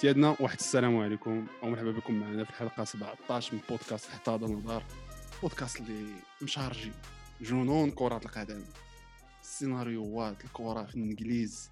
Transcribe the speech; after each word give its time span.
سيادنا 0.00 0.36
واحد 0.40 0.58
السلام 0.58 0.96
عليكم 0.96 1.46
ومرحبا 1.62 1.90
بكم 1.90 2.14
معنا 2.20 2.44
في 2.44 2.50
الحلقة 2.50 2.84
17 2.84 3.54
من 3.54 3.60
بودكاست 3.68 4.10
حتى 4.10 4.30
هذا 4.30 4.46
النظار. 4.46 4.84
بودكاست 5.42 5.80
اللي 5.80 6.12
مشارجي 6.42 6.92
جنون 7.40 7.90
كرة 7.90 8.16
القدم. 8.16 8.64
السيناريوهات 9.42 10.44
الكرة 10.44 10.84
في 10.84 10.94
الإنجليز 10.94 11.70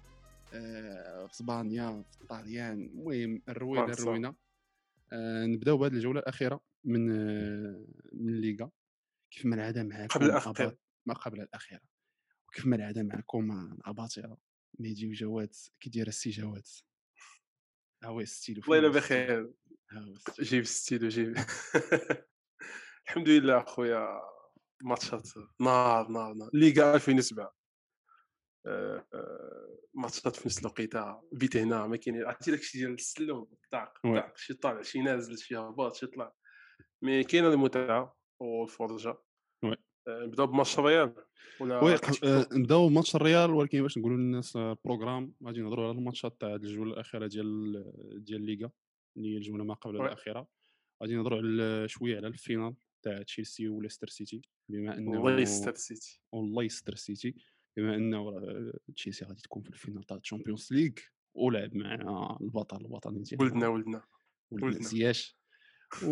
آه، 0.53 1.25
في 1.27 1.33
إسبانيا 1.33 2.03
في 2.11 2.21
الطاليان. 2.21 2.73
المهم 2.81 3.41
الروينة. 3.49 3.85
الروينة. 3.93 4.35
آه، 5.13 5.45
نبدأو 5.45 5.77
بهذه 5.77 5.93
الجولة 5.93 6.19
الأخيرة 6.19 6.61
من 6.83 7.11
آه، 7.11 7.85
من 8.13 8.29
الليغا. 8.33 8.69
كيف 9.31 9.45
ما 9.45 9.55
العادة 9.55 9.83
معكم 9.83 10.19
قبل. 10.19 10.39
أباط- 10.71 10.75
ما 11.05 11.13
قبل 11.13 11.41
الأخيرة. 11.41 11.81
وكيف 12.47 12.65
ما 12.65 12.75
العادة 12.75 13.03
معكم 13.03 13.51
الاباطره 13.73 14.37
مهدي 14.79 15.07
وجواد 15.09 15.53
كي 15.79 15.89
داير 15.89 16.07
السي 16.07 16.29
جواد؟ 16.29 16.67
ها 18.03 18.07
هو 18.09 18.25
ستيلو 18.25 18.61
الله 18.63 18.77
يلا؟ 18.77 18.87
بخير. 18.89 19.53
جيب 20.39 20.63
ستيلو 20.63 21.07
جيب 21.09 21.35
الحمد 23.07 23.29
لله 23.29 23.57
اخويا 23.57 24.21
ماتشات 24.81 25.29
نار 25.61 26.07
نار 26.07 26.33
نار 26.33 26.49
ليغا 26.53 26.95
2007 26.95 27.55
آه، 28.65 29.07
آه، 29.13 29.77
ماتشات 29.93 30.35
في 30.35 30.47
نفس 30.47 30.59
الوقيته 30.59 31.21
بيت 31.31 31.57
هنا 31.57 31.87
ما 31.87 31.97
كاين 31.97 32.23
عرفتي 32.23 32.51
داكشي 32.51 32.77
ديال 32.77 32.93
السلم 32.93 33.47
طاق 33.71 33.93
oui. 34.05 34.19
طاق 34.19 34.37
شي 34.37 34.53
طالع 34.53 34.81
شي 34.81 35.01
نازل 35.01 35.37
شي 35.37 35.57
هباط 35.57 35.95
شي 35.95 36.07
طلع 36.07 36.33
mais 37.01 37.23
كاينة 37.23 37.47
المتعه 37.47 38.17
والفرجه 38.39 39.17
نبداو 40.07 40.47
بماتش 40.47 40.79
الريال 40.79 41.13
ولا 41.59 41.83
oui 41.83 41.95
آه، 42.23 42.47
نبدأو 42.51 42.89
بماتش 42.89 43.15
الريال 43.15 43.51
ولكن 43.51 43.81
باش 43.81 43.97
نقولوا 43.97 44.17
للناس 44.17 44.55
آه، 44.55 44.71
ال 44.71 44.77
programme 44.77 45.33
غادي 45.45 45.61
نهضروا 45.61 45.87
على 45.87 45.97
الماتشات 45.97 46.41
تاع 46.41 46.55
الجولة 46.55 46.93
الأخيرة 46.93 47.27
ديال 47.27 48.23
ديال 48.23 48.41
الليغا 48.41 48.71
اللي 49.17 49.33
هي 49.33 49.37
الجولة 49.37 49.63
ما 49.63 49.73
قبل. 49.73 49.95
الأخيرة. 49.95 50.47
غادي 51.03 51.15
نهضروا 51.15 51.37
على 51.39 51.87
شوية 51.87 52.17
على 52.17 52.27
ال 52.27 52.34
finale 52.34 52.75
تاع 53.03 53.21
تشيلسي 53.21 53.67
وليستر 53.67 54.07
سيتي 54.07 54.41
بما 54.69 54.97
أنه 54.97 55.21
وليستر 55.21 55.75
سيتي. 55.75 56.21
وليستر 56.31 56.95
سيتي 56.95 57.35
بما 57.77 57.95
أنه 57.95 58.17
آه، 58.29 58.73
تشيلسي 58.95 59.25
غادي 59.25 59.41
تكون 59.41 59.61
في 59.61 59.69
ال 59.69 59.74
finale 59.74 60.03
تاع 60.03 60.17
الشامبيونز 60.17 60.67
ليغ 60.71 60.91
ولعب 61.35 61.75
مع 61.75 62.37
البطل 62.41 62.85
الوطني 62.85 63.21
ديالنا 63.23 63.43
ولدنا 63.45 63.67
ولدنا 63.67 64.01
ولد 64.51 64.63
ولدنا. 64.63 64.83
زياش. 64.83 65.37
و... 66.03 66.11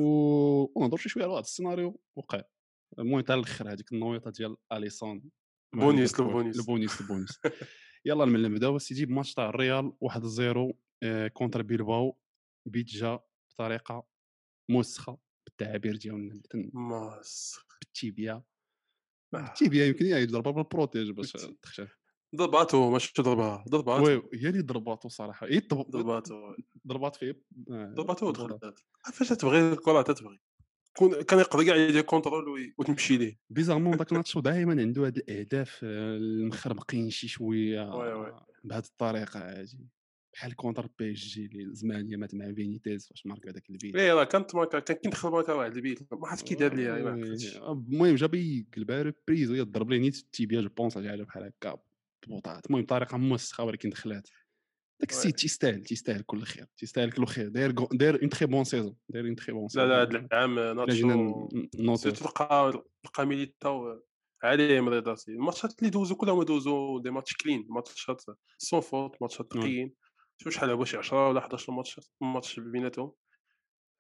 ونهضروا 0.80 0.98
شوية 0.98 1.24
على 1.24 1.32
واحد 1.34 1.44
السيناريو 1.44 2.00
وقع 2.16 2.42
المهم 3.00 3.22
تاع 3.22 3.36
الآخر 3.36 3.72
هذيك 3.72 3.94
النويطة 3.94 4.32
ديال 4.32 4.56
أليسون. 4.74 5.32
بونيس، 5.76 6.20
البونيس. 6.20 6.60
البونيس 6.60 6.92
البونيس 7.02 7.40
يلا 8.06 8.26
من 8.26 8.42
نبداو 8.42 8.78
سيدي 8.78 9.06
بماتش 9.06 9.34
تاع 9.34 9.50
الريال 9.50 9.94
1-0 10.02 10.74
آه، 11.04 11.28
كونتر 11.28 11.62
بيلباو 11.62 12.18
بيت 12.68 12.86
جا 12.86 13.20
بطريقه 13.52 14.08
موسخه 14.72 15.18
بالتعابير 15.48 15.96
ديالنا 15.96 16.42
ماس 16.74 17.56
بالتيبيا 17.82 18.34
آه. 18.34 18.46
بالتيبيا 19.34 19.86
يمكن 19.86 20.06
يضربها 20.06 20.52
بالبروتيج 20.52 21.12
باش 21.12 21.32
تخشى. 21.62 21.88
ضرباتو 22.36 22.92
ماشي 22.92 23.14
ضربها 23.22 23.66
ضرباتو 23.70 24.04
وي 24.06 24.22
هي 24.34 24.50
اللي 24.50 24.62
ضرباتو 24.62 25.10
صراحة. 25.10 25.48
هي 25.48 25.58
الضرب- 25.58 25.90
ضرباتو 25.90 26.54
ضربات 26.88 27.16
فيه 27.16 27.44
آه، 27.72 27.94
ضرباتو 27.98 28.32
ضربات. 28.32 28.64
ودخلت 28.64 28.80
فاش 29.14 29.30
تبغي 29.30 29.74
الكرة 29.74 30.02
تتبغي 30.02 30.40
كان 31.00 31.40
يقدر 31.40 31.64
كاع 31.66 31.76
يدير 31.76 32.02
contrôle 32.02 32.74
وتمشي 32.78 33.18
ليه. 33.18 33.40
bizarrement 33.50 33.98
داك 33.98 34.14
ناتشو 34.14 34.40
دائما 34.40 34.82
عنده 34.82 35.06
هاد 35.06 35.18
الأهداف 35.18 35.80
آه، 35.84 36.18
المخربقين 36.18 37.10
شي 37.10 37.28
شوية 37.28 37.96
oui 37.96 38.14
oui. 38.14 38.34
بهذه 38.64 38.84
الطريقة 38.86 39.40
هادي. 39.40 39.90
بحال 40.34 40.56
contre 40.56 40.90
بي 41.00 41.12
اس 41.12 41.18
جي 41.18 41.46
اللي 41.46 41.76
زمان 41.76 42.20
مات 42.20 42.36
مع 42.36 42.54
فينيتيز 42.54 43.08
فاش 43.08 43.26
مارك 43.26 43.48
هذاك 43.48 43.70
البيت. 43.70 43.96
اي 43.96 44.12
راه 44.12 44.24
كانت 44.24 44.56
ماركا 44.56 44.80
كان 44.80 44.98
كيدخل 44.98 45.30
ماركا 45.30 45.54
واحد 45.54 45.76
البيت 45.76 46.14
ما 46.14 46.28
عرفت 46.28 46.48
كي 46.48 46.56
دار 46.56 46.74
ليها 46.74 46.98
المهم 46.98 48.16
جاب 48.16 48.34
يقلبها 48.36 49.02
reprise 49.02 49.52
وهي 49.52 49.62
ضرب 49.62 49.90
ليه 49.90 50.00
نيت 50.00 50.16
ال 50.16 50.23
tibia 50.23 50.62
جو 50.62 50.70
بونس 50.70 50.96
حاجة 50.96 51.24
بحال 51.24 51.44
هكا 51.44 51.78
بوطات 52.28 52.66
المهم 52.66 52.82
بطريقة 52.82 53.18
موسخة 53.18 53.64
ولكن 53.64 53.90
دخلات. 53.90 54.30
داك. 55.02 55.10
السيد 55.12 55.34
تيستاهل 55.36 55.84
تيستاهل 55.84 56.22
كل 56.22 56.42
خير 56.42 56.66
تيستاهل 56.78 57.12
كل 57.12 57.26
خير 57.26 57.48
داير 57.48 57.72
داير 57.72 58.22
اون 58.22 58.30
تري 58.30 58.46
بون 58.46 58.64
سيزون 58.64 58.96
داير 59.10 59.26
اون 59.26 59.36
تري 59.36 59.54
بون 59.54 59.64
لا 59.64 59.68
سيزون 59.70 59.88
لا 59.90 60.02
هاد 60.02 60.16
العام 60.16 60.60
إلا 60.60 60.94
جينا 60.94 61.48
ناتشو 61.80 62.10
تلقى 62.10 62.84
تلقى 63.04 63.26
ميليتاو 63.26 64.02
عليه 64.44 64.82
مريضاتي 64.82 65.32
الماتشات 65.32 65.80
اللي 65.80 65.90
دوزو 65.90 66.16
كلهم 66.16 66.44
دوزو 66.44 67.00
دي 67.00 67.10
ماتش 67.12 67.34
كلين 67.36 67.68
ماتشات 67.70 68.22
سون 68.58 68.80
فوت 68.82 69.16
ماتشات 69.22 69.56
وي. 69.56 69.62
نقيين 69.62 69.94
شوف 70.38 70.54
شحال 70.54 70.70
لعبوا 70.70 70.86
شي 70.86 70.98
10 70.98 71.30
ولا 71.30 71.40
11 71.40 71.74
ماتش 71.74 72.00
ماتش 72.22 72.60
بيناتهم 72.60 73.12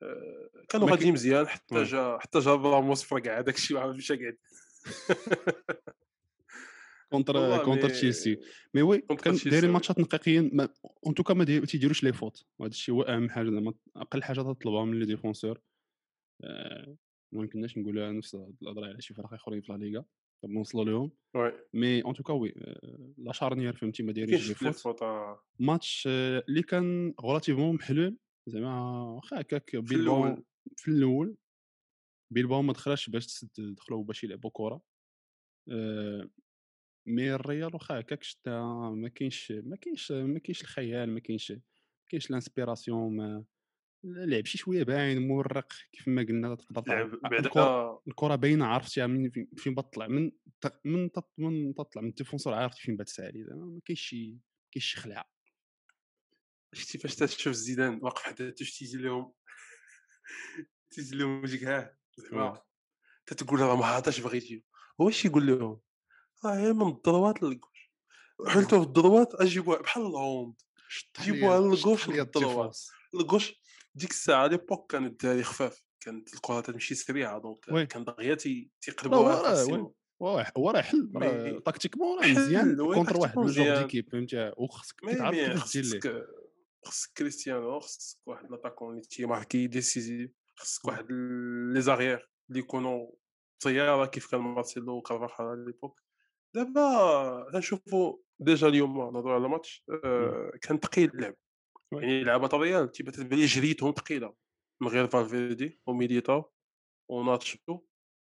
آه، 0.03 0.50
كانوا 0.69 0.90
غاديين 0.91 1.13
مزيان 1.13 1.47
حتى 1.47 1.75
وي. 1.75 1.84
جا 1.84 2.17
حتى 2.22 2.40
جا 2.40 2.56
راموس 2.56 3.03
فرقع 3.03 3.40
هذاك 3.40 3.56
الشيء 3.56 3.78
ما 3.78 3.84
عرفتش 3.84 4.11
قاعد 4.11 4.38
كونتر 7.11 7.63
كونتر 7.66 7.89
تشيلسي. 7.89 8.38
مي 8.73 8.81
وي 8.81 9.03
دايرين. 9.45 9.72
ماتشات 9.72 9.99
ما 10.53 10.69
اون 11.05 11.13
توكا 11.16 11.33
ما 11.33 11.44
دي- 11.44 11.61
تيديروش 11.61 12.03
لي 12.03 12.13
فوت 12.13 12.45
وهذا 12.59 12.72
الشيء 12.72 12.95
هو 12.95 13.01
أهم 13.01 13.29
حاجة 13.29 13.49
زعما. 13.49 13.73
أقل 13.95 14.23
حاجة 14.23 14.41
تطلبها 14.41 14.85
من 14.85 14.99
لي 14.99 15.05
ديفونسور. 15.05 15.61
آه، 16.44 16.97
ما 17.33 17.41
يمكنناش 17.41 17.77
نقولها 17.77 18.11
نفس 18.11 18.35
الهضره 18.61 18.85
على 18.85 19.01
شي 19.01 19.13
فرق 19.13 19.33
آخرين 19.33 19.61
في 19.61 19.72
لا 19.72 19.77
ليغا. 19.77 20.05
طب 20.44 20.49
نوصلوا 20.49 20.85
لهم. 20.85 21.11
مي 21.73 22.03
اون 22.03 22.13
توكا 22.13 22.33
وي 22.33 22.53
آه، 22.57 23.13
لا 23.17 23.31
شارنيير 23.31 23.73
فهمتي 23.75 24.03
ما 24.03 24.11
دايرينش 24.11 24.41
كاينش 24.51 24.63
لي 24.63 24.73
فوت 24.73 25.01
آه. 25.01 25.43
ماتش 25.59 26.07
آه، 26.11 26.43
اللي 26.49 26.63
كان 26.63 27.13
غولاتيفمون 27.22 27.75
محلول. 27.75 28.17
زعما 28.49 29.03
واخا 29.03 29.41
هكاك 29.41 29.75
بيلباو. 29.75 30.35
في 30.78 30.88
الأول. 30.91 31.35
بيلباو 32.33 32.61
ما 32.61 32.73
دخلاش 32.73 33.09
باش 33.09 33.25
تسد 33.28 33.49
دخلوا 33.57 34.03
باش 34.03 34.23
يلعبوا 34.23 34.49
كرة. 34.53 34.81
آه، 35.72 36.29
mais 37.12 37.34
الريال 37.33 37.73
واخا 37.75 37.99
هكاك 37.99 38.23
شتا 38.23 38.59
ما 38.95 39.09
كاينش 39.09 39.51
ما 39.51 39.75
كاينش 39.75 40.11
ما 40.11 40.39
كاينش 40.39 40.61
الخيال 40.61 41.09
ما 41.13 41.19
كاينش 41.19 41.51
ما 41.51 41.59
كاينش 42.09 42.29
ال 42.29 42.37
inspiration 42.37 43.16
ما 43.17 43.45
لعب 44.03 44.45
شي 44.45 44.57
شوية 44.57 44.83
باين 44.83 45.27
مورق 45.27 45.73
كيف 45.91 46.07
ما 46.07 46.22
قلنا 46.22 46.55
تقدر 46.55 46.81
الكرة 47.39 48.01
الكرة 48.07 48.35
باينة 48.35 48.66
عرفتيها 48.66 49.07
من 49.07 49.31
فين- 49.57 49.75
بطلع 49.75 50.07
من 50.07 50.31
من 50.85 51.09
من 51.38 51.73
تطلع 51.73 52.01
من 52.01 52.09
ال 52.09 52.14
défenseur 52.14 52.53
عرفتي 52.53 52.81
فين 52.81 52.97
بتسالي 52.97 53.43
زعما 53.43 53.66
ما 53.66 53.79
كاينش 53.85 54.01
شي 54.01 54.31
ما 54.31 54.39
كاينش 54.72 54.85
شي 54.85 54.97
خلعه 54.97 55.25
شتي 56.73 56.97
فاش 56.97 57.16
تشوف 57.16 57.53
زيدان 57.53 57.99
واقف 58.01 58.22
حدا 58.23 58.49
تيجي 58.49 58.97
لهم؟ 58.97 59.33
تيجي 60.91 61.16
لهم 61.16 61.41
وجهك 61.43 61.63
ها 61.63 61.97
زعما. 62.17 62.61
تتقول 63.25 63.59
راه 63.59 63.75
ما 63.75 63.85
عرفتش 63.85 64.19
بغيتي 64.19 64.63
هو 65.01 65.09
اش 65.09 65.25
يقول 65.25 65.47
لهم؟ 65.47 65.79
هي 66.46 66.74
من 66.74 66.88
الضروات 66.88 67.44
للكوش 67.44 67.91
حلتو 68.47 68.81
في 68.81 68.88
الضروات 68.88 69.35
أجيبوها 69.35 69.81
بحال 69.81 70.06
الهوند 70.06 70.53
شط 70.88 71.22
جيبوها 71.22 71.59
والضروات. 72.19 72.46
الديفونس. 72.46 72.91
الكوش 73.13 73.62
ديك 73.96 74.09
الساعة 74.12 74.47
ليبوك 74.47 74.91
كان 74.91 75.06
الدراري 75.06 75.44
خفاف 75.44 75.84
كانت 76.00 76.34
الكره 76.34 76.62
تمشي 76.62 76.96
سريعة 76.96 77.40
دونك. 77.40 77.69
كان 77.88 78.03
دغيا 78.03 78.35
تيقلبوها 78.81 79.19
هو 80.57 80.69
راه- 80.69 80.81
حل 80.81 81.12
تاكتيكمون 81.66 82.19
راه 82.19 82.28
مزيان 82.28 82.75
كونتر 82.78 83.18
واحد 83.18 83.38
من 83.38 83.44
مزيان. 83.46 83.81
ديكيب 83.81 84.09
فهمتي 84.12 84.52
وخصك 84.58 85.03
كيفاش 85.31 85.73
دير 85.73 85.84
ليه 85.84 85.91
خصك 86.00 86.28
خصك 86.85 87.12
كريستيانو 87.18 87.79
خصك 87.79 88.18
واحد 88.28 88.52
l'attaquant 88.52 88.90
اللي 88.90 89.02
تيماركي 89.08 89.68
décisif 89.68 90.31
خصك. 90.56 90.85
واحد 90.85 91.06
les 91.74 91.81
arrières 91.81 92.29
اللي 92.50 92.59
يكونوا 92.59 93.12
طيارة 93.59 94.06
كيف 94.06 94.31
كان 94.31 94.40
مارسيلو 94.41 94.94
وكارفاخال 94.97 95.46
على 95.46 95.66
l'époque 95.66 96.02
دابا 96.56 97.50
تنشوفوا 97.53 98.17
déjà 98.40 98.68
اليوم 98.67 98.97
نهضروا 98.97 99.34
على 99.34 99.50
ماتش 99.50 99.85
آه، 100.03 100.51
كان 100.62 100.78
ثقيل 100.78 101.09
اللعب. 101.09 101.35
يعني 101.93 102.23
لعبة 102.23 102.49
الريال 102.53 102.91
تيبان 102.91 103.14
تبان 103.14 103.40
لي 103.40 103.46
جريتهم 103.46 103.91
ثقيله 103.91 104.34
من 104.81 104.87
غير 104.87 105.08
فالفيردي 105.08 105.81
وميليتاو 105.85 106.52
وناتشو 107.09 107.79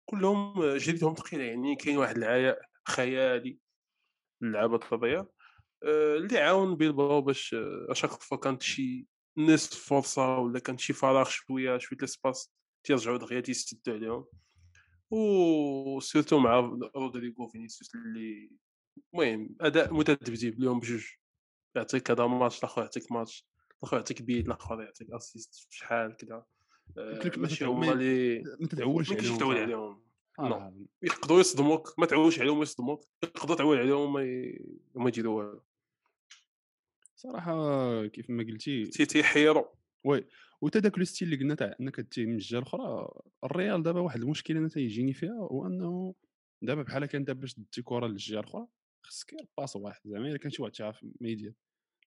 كلهم 0.10 0.62
آه، 0.62 0.78
جريتهم 0.78 1.14
ثقيله 1.14 1.44
يعني 1.44 1.76
كاين 1.76 1.98
واحد 1.98 2.18
العياء 2.18 2.62
خيالي 2.88 3.60
للعبه 4.42 4.80
الريال 4.92 5.28
آه، 5.84 6.16
اللي 6.16 6.38
عاون 6.38 6.76
بيلباو 6.76 7.22
باش 7.22 7.56
à 7.90 7.93
chaque 7.93 8.12
fois 8.12 8.38
كانت 8.38 8.62
شي 8.62 9.08
نصف 9.38 9.90
فرصة 9.90 10.38
ولا 10.38 10.60
كان 10.60 10.78
شي 10.78 10.94
فراغ 10.94 11.30
شوية 11.30 11.78
شوية 11.78 12.00
l'espace 12.02 12.52
تيرجعوا 12.84 13.18
دغيا 13.18 13.40
تيسدوا 13.40 13.94
عليهم. 13.94 14.26
وsurtout 15.12 16.40
مع 16.40 16.60
رودريغو 16.96 17.48
فينيسيوس 17.48 17.96
اللي 17.96 18.50
المهم 19.14 19.56
أداء 19.62 19.94
متذبذب 19.94 20.60
اليوم 20.60 20.80
بجوج. 20.80 21.06
يعطيك 21.76 22.12
هذا 22.12 22.28
ماتش 22.28 22.60
الأخر 22.60 22.82
يعطيك 22.82 23.12
ماتش 23.12 23.46
الأخر 23.80 23.98
يعطيك 23.98 24.22
بيت 24.22 24.46
الأخر 24.46 24.82
يعطيك 24.82 25.12
assist 25.12 25.68
شحال 25.70 26.16
كذا. 26.18 26.46
آه، 26.98 27.22
ما 27.26 27.38
ماشي 27.38 27.66
هما 27.66 27.88
ما- 27.88 27.94
اللي 27.94 28.40
ما 28.40 28.58
ما 28.62 28.68
كاينش 29.04 29.12
عليهم 29.12 29.38
تعول 29.38 29.56
صراحة. 29.56 29.62
عليهم. 29.64 30.04
آه، 30.40 30.74
يقدروا 31.02 31.40
يصدموك 31.40 32.00
ما 32.00 32.06
تعولش 32.06 32.40
عليهم 32.40 32.62
يصدموك. 32.62 33.08
يقدروا 33.24 33.56
تعول 33.58 33.78
عليهم 33.78 34.00
وما 34.00 34.22
ي- 34.24 34.80
والو. 35.28 35.64
صراحة 37.16 38.06
كيف 38.06 38.30
ما 38.30 38.44
قلتي 38.44 38.86
تي 38.86 39.06
تيحيروا 39.06 39.66
وي 40.04 40.28
وتا 40.64 40.80
داك 40.80 40.98
لو 40.98 41.04
ستيل 41.04 41.28
اللي 41.34 41.40
قلنا 41.44 41.56
تاع 41.56 41.76
أنك 41.82 41.96
تتهم 41.96 42.26
من 42.26 42.34
الجهة 42.34 42.60
الأخرى 42.60 43.08
الريال 43.44 43.84
دابا 43.84 44.00
واحد 44.00 44.22
المشكلة 44.22 44.60
أنا 44.60 44.68
تيجيني 44.68 45.14
فيها 45.14 45.34
هو 45.52 45.68
أنه 45.68 46.16
دابا 46.64 46.82
بحال 46.84 47.06
كان 47.06 47.24
دابا 47.24 47.40
باش 47.40 47.54
تدي 47.54 47.82
كره 47.84 48.08
للجهة 48.08 48.40
الأخرى 48.40 48.68
خصك 49.06 49.34
غير 49.34 49.48
باس 49.58 49.76
واحد 49.76 50.02
زعما 50.06 50.28
إلا 50.28 50.38
كان 50.38 50.52
شي 50.52 50.62
واحد 50.62 50.74
تعرف 50.74 51.04
ما 51.22 51.30
يدير. 51.30 51.54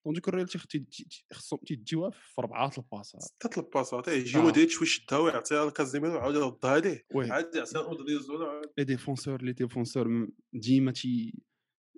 دونك 0.05 0.27
الريال 0.27 0.47
تيخ- 0.47 0.65
تي- 0.67 0.79
تي- 0.79 1.03
تي- 1.03 1.25
خصهم 1.33 1.59
تيديوها 1.65 2.09
في 2.09 2.41
ربعه 2.41 2.71
الباصات 2.77 3.21
ستة 3.21 3.59
الباصات 3.59 4.07
يجي 4.07 4.37
آه. 4.37 4.41
مودريتش 4.41 4.81
ويشدها 4.81 5.19
ويعطيها 5.19 5.65
لكازيميرو 5.65 6.13
ويعاود 6.13 6.35
يردها 6.35 6.79
ليه 6.79 7.05
عاد 7.33 7.55
يعطيها 7.55 7.81
اودريزولا 7.81 8.61
لي 8.77 8.83
ديفونسور 8.83 9.41
لي 9.41 9.53
ديفونسور 9.53 10.27
ديما 10.53 10.91
تي 10.91 11.33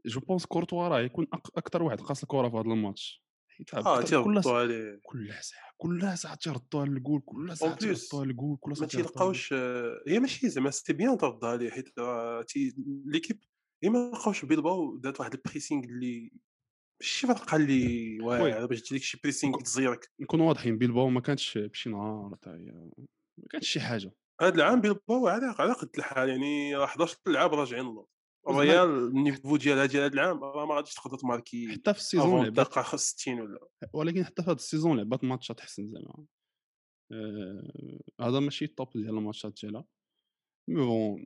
جو 0.06 0.20
بونس 0.20 0.46
كورتوا 0.46 0.88
راه 0.88 1.00
يكون 1.02 1.28
أكثر 1.34 1.84
واحد 1.84 2.02
قاص 2.02 2.22
الكره 2.24 2.50
في 2.50 2.56
هذا 2.56 2.62
الماتش 2.74 3.23
حيت 3.58 3.74
آه 3.74 4.02
أكتر- 4.02 4.04
كل 4.04 4.08
تيردوا 4.10 4.58
عليه 4.60 5.00
كل 5.04 5.34
ساعه 5.42 5.72
كل 5.78 6.18
ساعه 6.18 6.36
تيردوها 6.36 6.86
للجول 6.86 7.22
كل 7.26 7.58
ساعه 7.58 7.76
بليس 7.76 8.08
تيردوها 8.10 8.26
للجول 8.26 8.58
كل 8.62 8.70
ما 8.70 8.76
ساعه 8.76 8.88
للجول. 8.88 9.04
تيلقاوش 9.06 9.54
آه، 9.54 10.04
هي 10.08 10.20
ماشي 10.20 10.50
زعما 10.50 10.70
سيتي 10.72 10.94
بيان 10.94 11.18
تردها 11.18 11.50
عليه 11.50 11.70
حيت 11.70 11.90
تي 12.48 12.74
ليكيب 13.06 13.40
هي 13.84 13.90
ما 13.90 14.12
لقاوش 14.14 14.46
بيلباو 14.46 14.98
دات 14.98 15.20
واحد 15.20 15.34
البريسينغ 15.34 15.84
اللي 15.84 16.32
ماشي 17.02 17.28
فرقه 17.28 17.56
اللي 17.58 18.18
واعره 18.22 18.66
باش 18.66 18.94
لك 18.94 19.02
شي 19.02 19.20
بريسينغ 19.24 19.60
تزيرك. 19.62 20.12
نكونوا 20.20 20.48
واضحين 20.48 20.78
بيلباو 20.78 21.10
ما 21.10 21.22
كانتش 21.22 21.58
بشي 21.58 21.90
نهار 21.90 22.38
هي 22.48 22.72
ما 23.38 23.48
كانتش 23.52 23.70
شي 23.70 23.80
حاجة. 23.80 24.12
هذا 24.42 24.56
العام 24.56 24.82
بيلباو 24.82 25.28
على 25.28 25.56
على 25.60 25.74
قد 25.74 25.90
الحال 25.98 26.30
يعني 26.30 26.76
راه 26.76 26.86
11 26.86 27.18
لعاب 27.28 27.54
راجعين 27.54 27.84
للور 27.84 28.08
الريال 28.50 28.90
ال 28.90 28.99
niveau 28.99 29.58
ديالها 29.58 29.86
ديال 29.86 30.04
هذا 30.04 30.14
العام 30.14 30.44
راه 30.44 30.66
ما 30.66 30.76
غاديش 30.76 30.94
تقدر 30.94 31.18
تماركي 31.18 31.72
حتى 31.72 31.94
في 31.94 32.00
la 32.00 32.11
saison 32.11 32.44
لعبات. 32.44 32.48
الدقيقه 32.48 32.98
60 32.98 33.42
ولا. 33.42 33.60
ولكن 33.94 34.26
حتى 34.26 34.44
في 34.44 34.50
هذا 34.50 34.56
la 34.56 34.66
saison 34.66 34.98
لعبات 34.98 35.24
ماتشات 35.24 35.60
أحسن 35.60 35.88
زعما. 35.88 36.26
آه، 37.12 38.00
هذا 38.22 38.40
ماشي 38.40 38.66
ال 38.66 38.72
top 38.72 38.90
ديال 38.96 39.10
الماتشات 39.10 39.60
ديالها. 39.62 39.86
mais 40.70 40.86
bon 40.86 41.26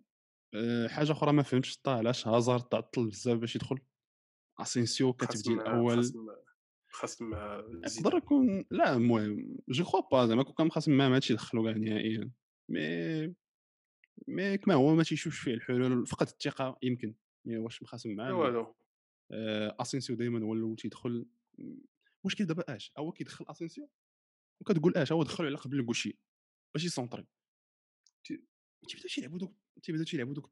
آه، 0.55 0.87
حاجة 0.87 1.11
أخرى 1.11 1.33
ما 1.33 1.43
فهمتش 1.43 1.77
حتى 1.77 1.89
علاش 1.89 2.27
هازارد 2.27 2.63
تعطل 2.63 3.07
بزاف 3.07 3.37
باش 3.37 3.55
يدخل. 3.55 3.79
أسينسيو 4.59 5.13
كتبدي 5.13 5.37
خاصم 5.37 5.59
الأول. 5.59 5.97
خاصم 5.97 6.27
خاصم 6.89 7.33
يقدر 7.97 8.17
يكون 8.17 8.65
لا 8.71 8.93
المهم 8.95 9.57
جو 9.69 9.83
كخوا 9.83 10.01
با 10.11 10.25
زعما 10.25 10.43
كون 10.43 10.53
كان 10.53 10.71
خاص 10.71 10.89
ما 10.89 11.15
هادشي 11.15 11.33
يدخلو 11.33 11.63
كاع 11.63 11.71
نهائيا. 11.71 12.31
مي 12.69 13.35
مي 14.27 14.57
كما 14.57 14.73
هو 14.73 14.95
ما 14.95 15.03
تيشوفش 15.03 15.39
فيه 15.39 15.53
الحلول 15.53 16.07
فقد 16.07 16.27
الثقة 16.27 16.77
يمكن 16.83 17.13
مي 17.45 17.57
واش 17.57 17.83
مخاصم 17.83 18.11
معاه 18.15 18.33
والو. 18.33 18.75
آه، 19.31 19.75
أسينسيو 19.79 20.15
دائما 20.15 20.45
هو 20.45 20.53
الأول 20.53 20.75
تيدخل 20.75 21.25
المشكل 22.23 22.45
دابا 22.45 22.75
اش 22.75 22.91
هو 22.97 23.11
كيدخل 23.11 23.45
أسينسيو 23.49 23.89
وكتقول 24.61 24.97
اش 24.97 25.11
هو 25.11 25.23
دخلو 25.23 25.47
على 25.47 25.55
قبل 25.57 25.79
الكوشي 25.79 26.17
باش 26.73 26.85
يسونطري 26.85 27.25
تي- 28.23 28.41
تيبداو 28.87 29.07
تيلعبوا 29.09 29.39
دوك 29.39 29.53
تيبداو 29.83 30.05
تيلعبوا 30.05 30.33
دوك 30.33 30.51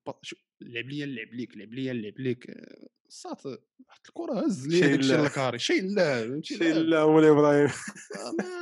لعب 0.61 0.85
ليا 0.85 1.05
لعب 1.05 1.27
ليك 1.33 1.57
لعب 1.57 1.73
ليا 1.73 1.93
لعب 1.93 2.19
ليك 2.19 2.49
آه، 2.49 2.87
صات 3.09 3.41
حط 3.87 4.07
الكرة 4.07 4.45
هز 4.45 4.67
ليا 4.67 4.79
شي 4.79 4.87
داك 4.87 4.99
الشيء 4.99 5.15
لا 5.17 5.21
لل 5.23 5.33
carré 5.33 5.59
شي 5.59 5.79
لا 5.81 6.41
شي 6.41 6.55
لا. 6.57 6.73
لا 6.79 7.05
مولاي 7.05 7.29
إبراهيم. 7.29 7.69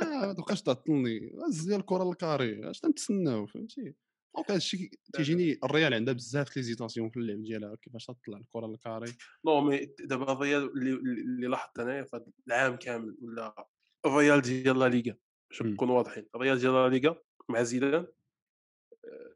آه، 0.02 0.26
ما 0.26 0.32
تبقاش 0.32 0.62
تعطلني 0.62 1.32
هز 1.48 1.68
ليا 1.68 1.76
الكرة 1.76 2.04
لل 2.04 2.23
carré 2.23 2.70
اش 2.70 2.80
تنتسناو؟ 2.80 3.46
فهمتي؟ 3.46 3.94
donc 4.34 4.50
هذا 4.50 4.56
الشيء 4.56 4.90
تيجيني 5.12 5.58
الريال 5.64 5.94
عندها 5.94 6.14
بزاف 6.14 6.56
l'hésitation 6.56 7.10
في 7.10 7.16
اللعب 7.16 7.42
ديالها 7.42 7.76
كيفاش 7.82 8.06
تطلع 8.06 8.38
الكرة 8.38 8.66
لل 8.66 8.78
carré. 8.78 9.12
non 9.46 9.60
mais 9.60 9.94
دابا 10.00 10.32
الريال 10.32 10.62
اللي 10.62 11.46
لاحظت 11.46 11.78
أنايا 11.78 12.02
في 12.04 12.24
العام 12.46 12.76
كامل 12.76 13.16
ولا 13.22 13.68
الريال 14.06 14.40
ديال 14.42 14.78
لا 14.78 14.88
ليغا 14.88 15.16
باش. 15.50 15.62
نكونوا 15.62 15.96
واضحين. 15.96 16.26
الريال 16.34 16.58
ديال 16.58 16.72
لا 16.72 16.88
ليغا 16.88 17.16
مع 17.48 17.62
زيدان 17.62 18.06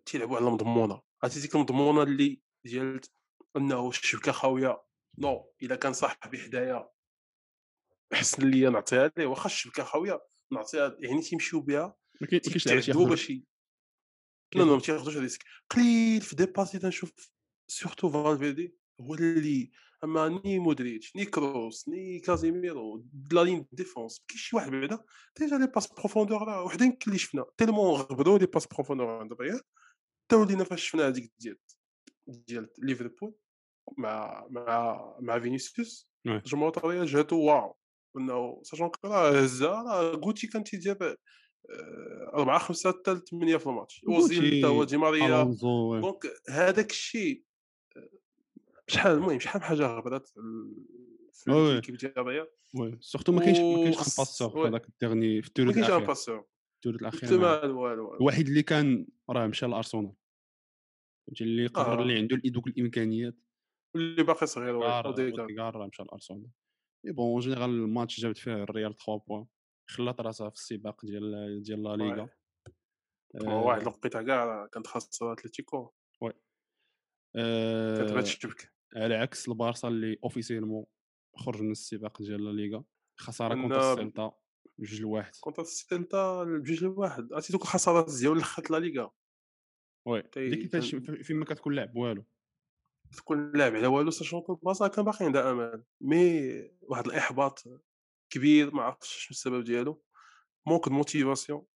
تيلعبوا 0.06 0.36
على 0.36 0.46
المضمونة. 0.46 1.02
عرفتي 1.22 1.40
ديك 1.40 1.54
المضمونة 1.54 2.02
اللي 2.02 2.40
ديال 2.66 3.00
أنه 3.56 3.88
الشبكة 3.88 4.32
خاوية. 4.32 4.82
non 5.18 5.52
إلا 5.62 5.76
كان 5.76 5.92
صاحبي 5.92 6.38
حدايا 6.38 6.88
احسن 8.12 8.50
ليا 8.50 8.70
نعطيها 8.70 9.12
ليه 9.16 9.26
واخا 9.26 9.46
الشبكة 9.46 9.82
خاوية 9.84 10.20
نعطيها 10.52 10.96
يعني 11.00 11.22
تيمشيو 11.22 11.60
بها 11.60 11.96
ما 12.20 12.26
كاين- 12.26 12.40
ما 12.46 12.50
كاينش 12.50 12.66
لعبه 12.66 12.80
تيتعذبوا 12.80 12.80
تياخذوا 12.80 13.08
باش 13.08 13.30
ي- 13.30 13.46
لا 14.54 14.62
لا 14.62 14.64
ما 14.64 14.80
تياخذوش 14.80 15.16
le 15.16 15.23
risque 15.23 15.44
قليل 15.70 16.20
في 16.20 16.36
dépasser 16.36 16.78
تنشوف 16.78 17.12
surtout 17.68 18.10
فالفيردي 18.10 18.74
هو 19.00 19.14
اللي 19.14 19.70
اما 20.04 20.28
ni 20.28 20.58
مودريتش 20.58 21.16
ni 21.16 21.24
كروس 21.24 21.88
ni 21.88 22.20
كازيميرو 22.20 23.06
لا 23.32 23.44
ligne 23.44 23.66
défense 23.72 24.24
كاين 24.28 24.38
شي 24.38 24.56
واحد 24.56 24.70
بعدا 24.70 24.98
déjà 25.38 25.58
les 25.58 25.66
passes 25.66 25.86
profondeur 25.86 26.42
راه 26.42 26.62
وحدين 26.64 26.98
اللي 27.06 27.18
شفنا 27.18 27.44
tellement 27.56 28.00
غبروا 28.00 28.38
les 28.38 28.46
passes 28.46 28.66
profondeur 28.66 29.06
عند 29.10 29.32
الريال 29.32 29.60
تا 30.28 30.36
ولينا 30.36 30.64
فاش 30.64 30.88
شفنا 30.88 31.08
هذيك 31.08 31.32
ديال 31.38 31.58
ديال 32.26 32.68
ليفربول 32.78 33.34
مع 33.98 34.46
مع 34.50 35.16
مع 35.20 35.40
فينيسيوس. 35.40 36.08
جمهور 36.26 36.72
الريال 36.76 37.06
جاتو 37.06 37.36
واو 37.36 37.76
انه 38.16 38.60
ساشون 38.62 38.88
كو 38.88 39.08
راه 39.08 39.30
هزا 39.42 39.70
راه 39.70 40.10
غوتي 40.10 40.46
كان 40.46 40.64
تيدير 40.64 41.16
آه، 41.70 42.30
أربعة 42.34 42.58
خمسة 42.58 42.90
حتى 42.92 43.20
ثمانية 43.30 43.56
في 43.56 43.66
الماتش. 43.66 44.04
أوزيل 44.08 44.62
تا 44.62 44.68
هو 44.68 44.84
دي 44.84 44.96
ماريا. 44.96 45.44
دونك 46.00 46.26
هذاك 46.48 46.90
الشيء 46.90 47.42
شحال 48.86 49.12
المهم 49.12 49.38
شحال 49.40 49.60
من 49.60 49.66
حاجة 49.66 49.86
غبرات 49.86 50.28
في 51.32 51.50
وي. 51.50 51.74
ليكيب 51.74 51.96
ديال 51.96 52.18
الريال 52.18 52.48
وي. 52.74 52.98
سورتو 53.00 53.32
ما 53.32 53.40
كاينش 53.40 53.58
ما 53.58 53.74
كاينش 53.76 53.96
ان 53.96 54.02
باسور. 54.18 54.68
هذاك 54.68 54.88
الديرني 54.88 55.42
في 55.42 55.50
ما 55.58 55.70
الثلث 55.70 55.74
كاينش 55.74 55.88
ان 55.90 55.92
الأخير. 55.92 56.06
باسور 56.06 56.44
الثلث 56.86 57.00
الأخير 57.02 57.38
ما- 57.38 57.92
الوحيد 58.14 58.48
اللي 58.48 58.62
كان 58.62 59.06
راه 59.30 59.46
مشى 59.46 59.66
لأرسنال. 59.66 60.12
فهمتي؟ 61.26 61.44
اللي 61.44 61.66
قرر 61.66 61.98
آه. 61.98 62.02
اللي 62.02 62.18
عنده 62.18 62.36
دوك 62.44 62.66
الإمكانيات. 62.66 63.34
اللي 63.96 64.22
باقي 64.22 64.46
صغير 64.46 64.74
راه 64.74 65.86
مشى 65.86 66.02
لارسنال 66.02 66.46
mais 67.06 67.12
bon 67.12 67.40
général 67.40 67.70
الماتش 67.70 68.20
جابت 68.20 68.38
فيه 68.38 68.62
الريال 68.62 68.96
3 68.96 69.16
points. 69.28 69.46
خلات 69.90 70.20
راسها 70.20 70.48
في 70.50 70.56
السباق 70.56 71.06
ديال 71.06 71.62
ديال 71.62 71.82
لا 71.82 71.96
ليغا. 71.96 72.28
oui. 73.34 73.52
هو 73.52 73.68
واحد 73.68 73.78
آه، 73.80 73.82
الوقيته 73.82 74.22
كاع 74.22 74.66
كانت 74.66 74.86
خاصة 74.86 75.32
اتلتيكو 75.32 75.92
كانت 76.20 76.34
آه، 77.36 78.04
بهاد 78.12 78.22
الشبك 78.22 78.72
على 78.96 79.14
عكس 79.14 79.48
البارسا 79.48 79.88
اللي 79.88 80.18
officiellement 80.24 80.86
خرج 81.36 81.62
من 81.62 81.70
السباق 81.70 82.22
ديال 82.22 82.44
لا 82.44 82.50
ليغا. 82.50 82.84
خسارة 83.20 83.54
كونتر 83.54 83.92
السلطة 83.92 84.38
بجوج 84.78 85.00
لواحد. 85.00 85.32
كونتر 85.40 85.62
السيلتا 85.62 86.44
بجوج 86.44 86.84
لواحد. 86.84 87.32
عرفتي 87.32 87.52
دوك 87.52 87.62
الخسارات 87.62 88.06
ديال 88.20 88.32
الاخرت 88.32 88.70
لا 88.70 88.76
ليغا. 88.76 89.10
وي. 90.06 90.22
تي- 90.22 90.50
دي 90.50 90.56
كيفاش 90.56 90.94
فين 90.94 91.36
ما 91.36 91.44
كتكون 91.44 91.74
لاعب 91.74 91.96
والو. 91.96 92.24
تكون 93.16 93.52
لاعب 93.52 93.74
على 93.74 93.86
والو 93.86 94.10
ساشون 94.10 94.40
كو 94.40 94.56
كان 94.94 95.04
باقي 95.04 95.24
عندها 95.26 95.50
امل 95.50 95.84
مي 96.00 96.52
واحد 96.82 97.06
الإحباط 97.06 97.64
كبير 98.30 98.74
ما 98.74 98.82
عرفتش 98.82 99.08
شنو 99.08 99.30
السبب 99.30 99.64
ديالو 99.64 100.02
مونك 100.66 100.88
موتيفاسيون 100.88 101.66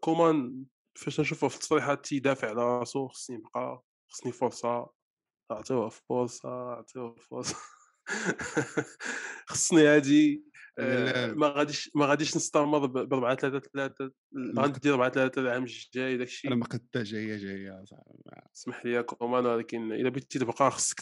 كومان 0.00 0.64
فاش 0.94 1.20
نشوفه 1.20 1.48
في 1.48 1.54
التصريحات 1.54 2.04
تيدافع 2.06 2.48
على 2.48 2.62
راسو 2.62 3.08
خصني 3.08 3.36
نبقى 3.36 3.82
خصني 4.08 4.32
فرصة 4.32 4.90
عطيوه 5.50 5.88
فرصة 5.88 6.72
عطيوه 6.72 7.14
فرصة 7.14 7.56
خصني 9.48 9.86
هادي 9.86 10.44
آه،. 10.78 11.32
ما 11.32 11.48
غاديش 11.48 11.90
ما 11.94 12.06
غاديش 12.06 12.36
نستمر 12.36 12.86
ب 12.86 13.12
4 13.12 13.34
3 13.34 13.58
3 13.58 14.12
غندير 14.58 14.94
4 14.94 15.10
3 15.10 15.40
العام 15.40 15.64
الجاي 15.64 16.16
داكشي 16.16 16.48
أنا 16.48 16.56
ما 16.56 16.66
قد 16.66 16.88
جاية 16.94 17.36
جاية 17.36 17.84
صاحبي. 17.84 18.18
اسمح 18.56 18.86
لي 18.86 19.02
كومان 19.02 19.46
ولكن 19.46 19.92
إلا 19.92 20.08
بغيتي 20.08 20.38
تبقى 20.38 20.70
خصك 20.70 21.00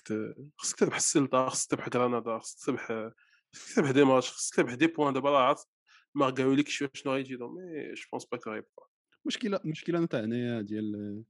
خصك 0.57 0.79
تربح 0.79 0.97
السلطة 0.97 1.49
خصك 1.49 1.71
تربح 1.71 1.89
غرناطه 1.95 2.39
خصك 2.39 2.67
تربح 2.67 3.11
خصك 3.55 3.75
تربح 3.77 3.91
دي 3.91 4.05
ماتش 4.05 4.31
خصك 4.31 4.55
تربح 4.57 4.75
دي 4.75 4.87
بوان 4.87 5.15
دابا 5.15 5.31
راه 5.31 5.39
عرفت 5.39 5.69
ما 6.15 6.31
قالولكش 6.31 6.85
شنو 6.95 7.13
غيجي 7.13 7.37
مي 7.37 7.95
جو 7.95 8.05
بونس 8.13 8.25
با 8.25 8.39
كو 8.39 8.51
غيبقى 8.51 8.91
مشكلة 9.25 9.61
المشكلة 9.65 10.07
تاع 10.07 10.21
هنايا 10.21 10.61
ديال 10.61 11.25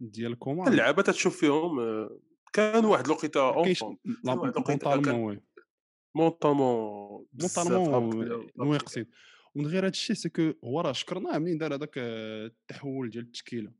ديال 0.00 0.38
كومان 0.38 0.72
اللعابه 0.72 1.02
تتشوف 1.02 1.40
فيهم 1.40 1.80
آه، 1.80 2.20
كان 2.52 2.84
واحد 2.84 3.04
الوقيته 3.04 3.42
واحد 3.42 3.56
الوقيته 3.56 4.62
mentalement 4.68 5.40
mentalement 6.14 7.26
mentalement 7.34 8.50
نواقصين. 8.56 9.06
ومن 9.54 9.66
غير 9.66 9.82
هذا 9.82 9.88
الشيء 9.88 10.16
ce 10.16 10.30
que 10.30 10.52
هو 10.64 10.80
راه 10.80 10.92
شكرناه 10.92 11.38
منين 11.38 11.58
دار 11.58 11.74
هذاك 11.74 11.98
آه، 11.98 12.46
التحول 12.46 13.10
ديال 13.10 13.24
التشكيلة؟ 13.24 13.72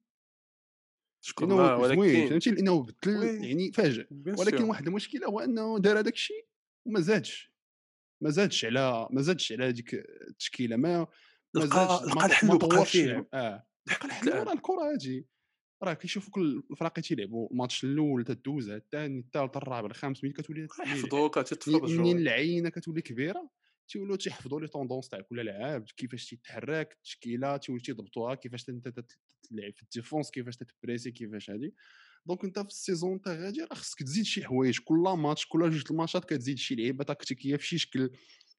زوين 1.38 1.52
ولكن 1.52 2.28
فهمتي؟ 2.28 2.50
لأنه 2.50 2.82
بدل. 2.82 3.44
يعني 3.44 3.72
فاجئ. 3.72 4.06
ولكن. 4.38 4.64
واحد 4.64 4.86
المشكلة 4.86 5.26
هو 5.26 5.40
أنه 5.40 5.78
دار 5.78 5.98
هذاك 5.98 6.12
الشيء 6.12 6.46
وما 6.86 7.00
زادش. 7.00 7.53
ما 8.24 8.30
زادش 8.30 8.64
على 8.64 9.08
ما 9.10 9.22
زادش 9.22 9.52
على 9.52 9.64
هذيك 9.64 9.94
التشكيلة 10.30 10.76
ما 10.76 10.98
ما 10.98 11.06
لقى 11.60 11.66
زادش 11.68 12.02
لقى 12.02 12.14
ما- 12.16 12.26
الحل 12.26 12.86
فيه 12.86 13.04
اللعب 13.04 13.26
آه 13.34 13.66
لقى 13.88 14.04
الحل. 14.06 14.28
راه 14.32 14.52
الكرة 14.52 14.92
هادي. 14.92 15.26
راه 15.82 15.92
كيشوفوا 15.94 16.32
كل 16.32 16.62
الفرق 16.70 16.92
تيلعبوا 17.00 17.48
الماتش 17.50 17.84
الأول 17.84 18.24
تدوز 18.24 18.68
الثاني 18.70 19.18
الثالث 19.20 19.56
الرابع 19.56 19.86
الخامس 19.86 20.24
ملي 20.24 20.32
كتولي 20.32 20.66
يحفظوك 20.80 21.34
تتفرجوا 21.34 21.88
منين 21.88 22.18
العينه 22.18 22.68
كتولي 22.68 23.02
كبيرة 23.02 23.50
تيولوا 23.88 24.16
تيحفظوا 24.16 24.60
les 24.60 24.66
tendances 24.66 25.08
تاع 25.08 25.20
كل 25.20 25.44
لاعب 25.46 25.84
كيفاش 25.96 26.26
تيتحرك 26.26 26.92
التشكيلة 26.92 27.56
تيولوا 27.56 27.82
تيضبطوها 27.82 28.34
كيفاش 28.34 28.68
انت 28.68 28.88
تلعب 28.88 29.72
في 29.76 29.82
la 29.82 29.93
défense 29.93 30.30
كيفاش 30.30 30.56
تتبريسي 30.56 31.10
كيفاش 31.10 31.50
هادي. 31.50 31.74
donc 32.26 32.44
انت 32.44 32.58
في 32.58 32.66
la 32.68 32.79
saison 32.79 33.12
انت 33.12 33.28
غادي 33.28 33.60
راه 33.60 33.74
خصك 33.74 34.02
تزيد 34.02 34.24
شي 34.24 34.44
حوايج. 34.44 34.78
كل 34.84 35.14
ماتش 35.18 35.46
كل 35.46 35.70
جوج 35.70 35.84
الماتشات 35.90 36.24
كتزيد 36.24 36.58
شي 36.58 36.74
لعيبة 36.74 37.04
تكتيكيه 37.04 37.56
في 37.56 37.66
شي 37.66 37.78
شكل 37.78 38.10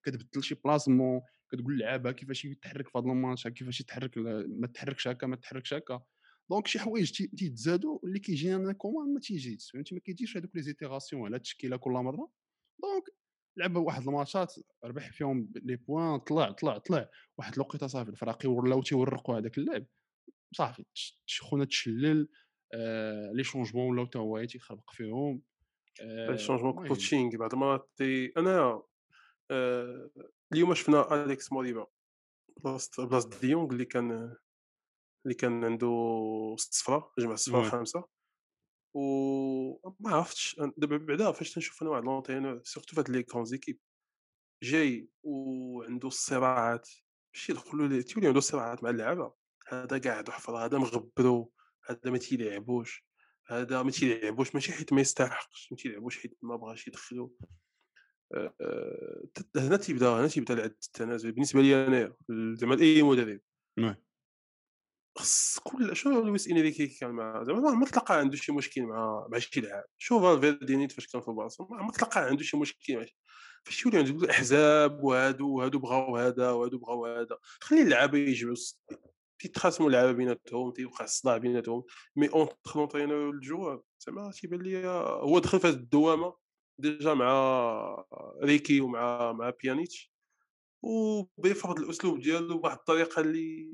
كتبدل 0.04 0.44
شي 0.44 0.56
placement 0.56 1.22
كتقول 1.52 1.76
للعابه 1.76 2.12
كيفاش 2.12 2.46
يتحرك 2.46 2.90
في 2.90 2.98
هذا 2.98 3.06
الماتش 3.08 3.48
كيفاش 3.48 3.82
يتحرك 3.82 4.18
ما 4.48 4.68
تحركش 4.68 5.08
هكا 5.08 5.28
ما 5.28 5.36
تحركش 5.36 5.74
هكا. 5.74 6.02
donc 6.50 6.68
شي 6.68 6.80
حوايج 6.80 7.12
تي- 7.12 7.28
تيتزادوا 7.28 8.00
اللي 8.04 8.20
كيجينا 8.20 8.56
أنا 8.56 8.74
كومان 8.74 9.14
ما 9.14 9.20
تيجيش. 9.20 9.72
فهمتي؟ 9.72 9.96
ما 9.96 10.02
كيجيش 10.02 10.38
هذوك 10.38 10.56
les 10.56 10.62
itérations 10.62 11.26
على 11.26 11.36
التشكيلة 11.36 11.78
كل 11.78 11.92
مرة. 11.92 12.32
donc 12.84 13.04
لعب 13.58 13.76
واحد 13.76 14.08
الماتشات 14.08 14.54
ربح 14.84 15.12
فيهم 15.12 15.52
les 15.56 15.76
points 15.76 16.20
طلع 16.20 16.52
طلع 16.52 16.78
طلع. 16.78 17.10
واحد 17.38 17.54
الوقيته 17.54 17.88
صافي 17.88 18.10
الفراقي 18.10 18.50
ولاو 18.50 18.82
تيورقوا 18.82 19.40
هذاك 19.40 19.58
اللعب. 19.58 19.86
صافي 20.56 20.84
خونا 21.42 21.66
تشلل. 21.66 22.28
les 23.34 23.44
changements 23.44 23.92
ولاو 23.92 24.06
تا 24.06 24.20
هو 24.20 24.46
تيخربق 24.46 24.92
فيهم. 24.92 25.42
آه 26.02 26.36
شونجمون 26.36 26.72
المهم 26.72 26.88
كوتشينغ 26.88 27.38
بعد 27.38 27.56
ما 27.56 27.80
تي 27.98 28.32
أنا 28.38 28.84
آه، 29.52 30.10
اليوم 30.54 30.74
شفنا 30.74 31.24
أليكس 31.24 31.52
موريبا 31.52 31.88
بلاصة 32.64 33.06
بلاصة 33.08 33.40
ديونغ 33.40 33.72
اللي 33.72 33.86
كان 33.86 34.36
اللي 35.26 35.36
كان 35.36 35.66
عنده 35.66 35.88
ست 36.58 36.74
صفرة 36.74 37.14
جمع 37.20 37.34
الصفرة 37.34 37.60
وي. 37.60 37.70
خمسة 37.70 38.04
وما 38.96 40.10
عرفتش 40.10 40.60
دابا 40.78 40.98
بعدا 40.98 41.32
فاش 41.32 41.54
تنشوف 41.54 41.82
أنا 41.82 41.92
واحد 41.92 42.04
لونتينور 42.04 42.62
سيرتو 42.64 42.96
فهاد 42.96 43.10
لي 43.10 43.24
كون 43.24 43.46
زيكيب 43.46 43.80
جاي 44.64 45.10
وعنده 45.24 46.08
الصراعات 46.08 46.90
ماشي 47.36 47.52
يدخلوا 47.52 47.88
ليه 47.88 48.02
تيولي 48.02 48.28
عنده 48.28 48.40
صراعات 48.40 48.84
مع 48.84 48.90
اللعابه 48.90 49.34
هذا 49.68 49.98
قاعد 49.98 50.30
حفره 50.30 50.66
هذا 50.66 50.78
مغبرو. 50.78 51.52
هذا 51.86 52.12
ما 52.12 52.18
تيلعبوش 52.18 53.06
هذا 53.48 53.84
ما 53.84 53.92
تيلعبوش 53.92 54.56
ماشي 54.56 54.74
حيت 54.74 54.94
ما 54.94 55.02
يستحقش 55.02 55.72
ما 55.72 55.78
تيلعبوش 55.78 56.20
حيت 56.20 56.38
ما 56.42 56.56
بغاش 56.56 56.88
يدخلو. 56.88 57.36
هنا 59.56 59.78
تيبدا 59.78 60.10
هنا 60.10 60.28
تيبدا 60.28 60.66
التنازل. 60.66 61.32
بالنسبة 61.32 61.62
لي 61.62 61.88
أنا 61.88 62.14
زعما 62.30 62.80
أي 62.80 63.04
مدرب 63.04 63.40
وي 63.78 63.96
خص 65.18 65.60
كل 65.60 65.96
شنو 65.96 66.22
لويس 66.22 66.48
إنريكي 66.48 66.88
كان 66.88 67.10
مع 67.10 67.44
زعما 67.44 67.72
ما 67.72 67.86
تلقى 67.86 68.20
عنده 68.20 68.38
شي 68.38 68.52
مشكل 68.52 68.82
مع 68.82 69.28
مع 69.32 69.40
شي 69.40 69.62
لاعب 69.62 69.84
شوف 69.98 70.24
فالفيردي 70.24 70.76
نيت 70.76 70.92
فاش 70.92 71.08
كان 71.08 71.22
في 71.22 71.28
البارسا 71.28 71.68
ما 71.70 71.92
تلقى 71.92 72.26
عنده 72.26 72.44
شي 72.44 72.58
مشكل 72.58 72.98
مع 72.98 73.06
فاش 73.64 73.86
يولي 73.86 73.98
عنده 73.98 74.12
الأحزاب 74.12 75.04
وهادو 75.04 75.50
وهادو 75.50 75.80
بغاو 75.80 76.18
هذا 76.18 76.52
وهادو 76.52 76.78
بغاو 76.78 77.06
هذا 77.06 77.38
خلي 77.62 77.82
اللعابه 77.82 78.18
يجمعوا 78.18 78.56
تيتخاصموا 79.40 79.90
اللعابه 79.90 80.12
بيناتهم 80.12 80.72
تيوقع 80.72 81.06
الصداع 81.06 81.38
بيناتهم 81.38 81.84
مي 82.16 82.30
اونتر 82.30 82.56
لونترينور 82.76 83.18
والجوار 83.18 83.82
زعما 84.00 84.32
تيبان 84.32 84.62
لي 84.62 84.88
هو 84.88 85.40
دخل 85.40 85.60
في 85.60 85.70
الدوامة 85.70 86.34
ديجا 86.80 87.14
مع 87.14 88.06
ريكي 88.44 88.82
ومع 88.82 89.32
مع 89.32 89.54
بيانيتش 89.64 90.12
وبيفرض 90.84 91.80
الأسلوب 91.80 92.20
ديالو 92.20 92.58
بواحد 92.58 92.78
الطريقة 92.78 93.20
اللي 93.22 93.74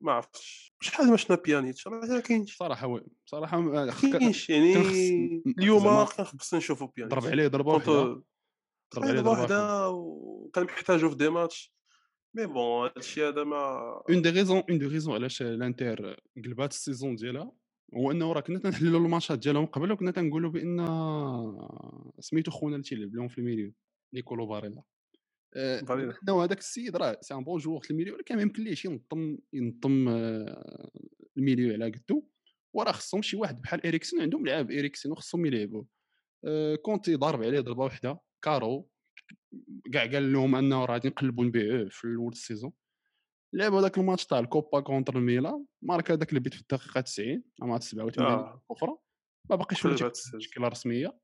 ما 0.00 0.12
عرفتش 0.12 0.74
شحال 0.80 1.10
ما 1.10 1.16
شفنا 1.16 1.36
بيانيتش 1.36 1.86
راه 1.88 1.92
ما 2.06 2.20
كاينش. 2.20 2.56
صراحة 2.56 2.86
وي 2.86 3.00
صراحة 3.26 3.58
آه، 3.58 3.90
خ- 3.90 4.06
كاينش 4.06 4.50
يعني 4.50 4.74
م- 4.76 5.54
اليوم 5.58 5.82
كان 6.04 6.24
خصنا 6.26 6.58
نشوفوا 6.58 6.88
بيانيتش. 6.96 7.16
ضرب 7.18 7.26
عليه 7.26 7.48
ضربه 7.48 7.72
واحدة 7.72 7.92
ضرب 8.94 9.04
عليه 9.04 9.20
ضربه 9.20 9.30
واحدة. 9.30 9.88
وكان 9.90 10.64
محتاجو 10.64 11.10
في 11.10 11.16
دي 11.16 11.28
ماتش. 11.28 11.74
mais 12.34 12.46
bon 12.46 12.90
هادشي 12.96 13.28
هذا 13.28 13.44
ما 13.44 14.02
une 14.10 14.22
des 14.22 14.30
raisons 14.30 14.62
une 14.70 14.78
des 14.78 14.86
raisons 14.86 15.14
علاش 15.14 15.42
الانتر 15.42 16.16
قلبات 16.44 16.72
ال 16.72 16.78
saison 16.78 17.16
ديالها 17.16 17.52
هو 17.94 18.10
إنه 18.10 18.32
راه 18.32 18.40
كنا 18.40 18.58
تنحللوا 18.58 19.00
الماتشات 19.00 19.38
ديالهم. 19.38 19.66
قبل 19.66 19.92
وكنا 19.92 20.10
تنقولوا 20.10 20.50
بأن 20.50 20.86
سميتو 22.18 22.50
خونا 22.50 22.76
اللي 22.76 22.88
تيلعب 22.88 23.14
لهم 23.14 23.28
في 23.28 23.38
ال 23.38 23.43
milieu 23.43 23.72
نيكولو 24.14 24.46
باريلا. 24.46 24.82
آه،. 25.56 25.80
انه 26.22 26.44
هذاك 26.44 26.58
السيد 26.58 26.96
راه 26.96 27.18
c'est 27.20 27.34
un 27.34 27.44
bon 27.44 27.58
joueur 27.58 27.80
في 27.80 27.90
ال 27.90 27.93
milieu 27.93 28.14
ولكن 28.14 28.36
ما 28.36 28.42
يمكنليش 28.42 28.84
ينظم 28.84 29.38
ينظم 29.52 30.08
آه، 30.08 30.90
ال 31.36 31.41
milieu 31.41 31.72
على 31.72 31.90
قدو. 31.90 32.24
وراه 32.72 32.92
خصهم 32.92 33.22
شي 33.22 33.36
واحد 33.36 33.60
بحال 33.60 33.86
اريكسن 33.86 34.20
عندهم 34.20 34.46
لعاب 34.46 34.70
اريكسن 34.70 35.10
وخصهم 35.10 35.46
يلعبوا. 35.46 35.84
آه، 36.44 36.74
كونتي 36.74 37.14
ضارب 37.14 37.42
عليه 37.42 37.60
ضربة 37.60 37.84
واحدة 37.84 38.20
كارو. 38.42 38.88
كاع 39.92 40.06
قال 40.06 40.32
لهم 40.32 40.54
أنه 40.54 40.84
راه 40.84 40.92
غادي 40.92 41.08
نقلبوا 41.08 41.44
نبيعوه 41.44 41.88
في 41.88 42.04
الأول 42.04 42.32
السيزون 42.32 42.72
لعبوا 43.54 43.80
هذاك 43.80 43.98
الماتش 43.98 44.26
تاع 44.26 44.38
الكوبا 44.38 44.80
كونتر 44.80 45.18
الميلان. 45.18 45.66
مارك 45.82 46.10
هذاك 46.10 46.32
البيت 46.32 46.54
في 46.54 46.60
الدقيقة 46.60 47.00
90 47.00 47.42
مع 47.60 47.78
87 47.78 48.28
آه. 48.28 48.62
كفره 48.70 49.02
ما 49.50 49.56
باقيش 49.56 49.84
ولا. 49.84 50.08
تشكيله 50.38 50.68
رسمية. 50.68 51.20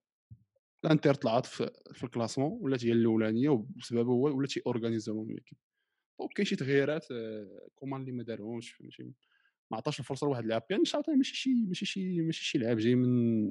الإنتر 0.85 1.15
طلعت 1.15 1.47
في, 1.47 1.71
في 1.93 2.05
الكلاسمون 2.05 2.59
ولات 2.61 2.85
هي 2.85 2.93
الأولانية 2.93 3.49
وبسببه 3.49 4.13
هو 4.13 4.37
ولا 4.37 4.47
تي 4.47 4.63
اورغانيزاهم 4.67 5.31
ليكيب 5.31 5.59
دونك 6.21 6.33
كاين 6.33 6.47
شي 6.47 6.57
تغييرات 6.57 7.07
آه، 7.13 7.69
كومان 7.75 8.01
اللي 8.01 8.13
ما 8.13 8.23
دارهمش 8.23 8.83
ما 9.71 9.77
عطاش 9.77 10.01
الفرصة 10.01 10.27
لواحد 10.27 10.43
اللاعب 10.43 10.63
بيان 10.69 10.83
عاوتاني 10.95 11.17
ماشي 11.17 11.37
شي 11.37 11.67
ماشي 11.67 11.87
شي 11.87 12.21
ماشي 12.21 12.45
شي 12.45 12.59
لاعب 12.59 12.77
جاي 12.77 12.95
من 12.95 13.49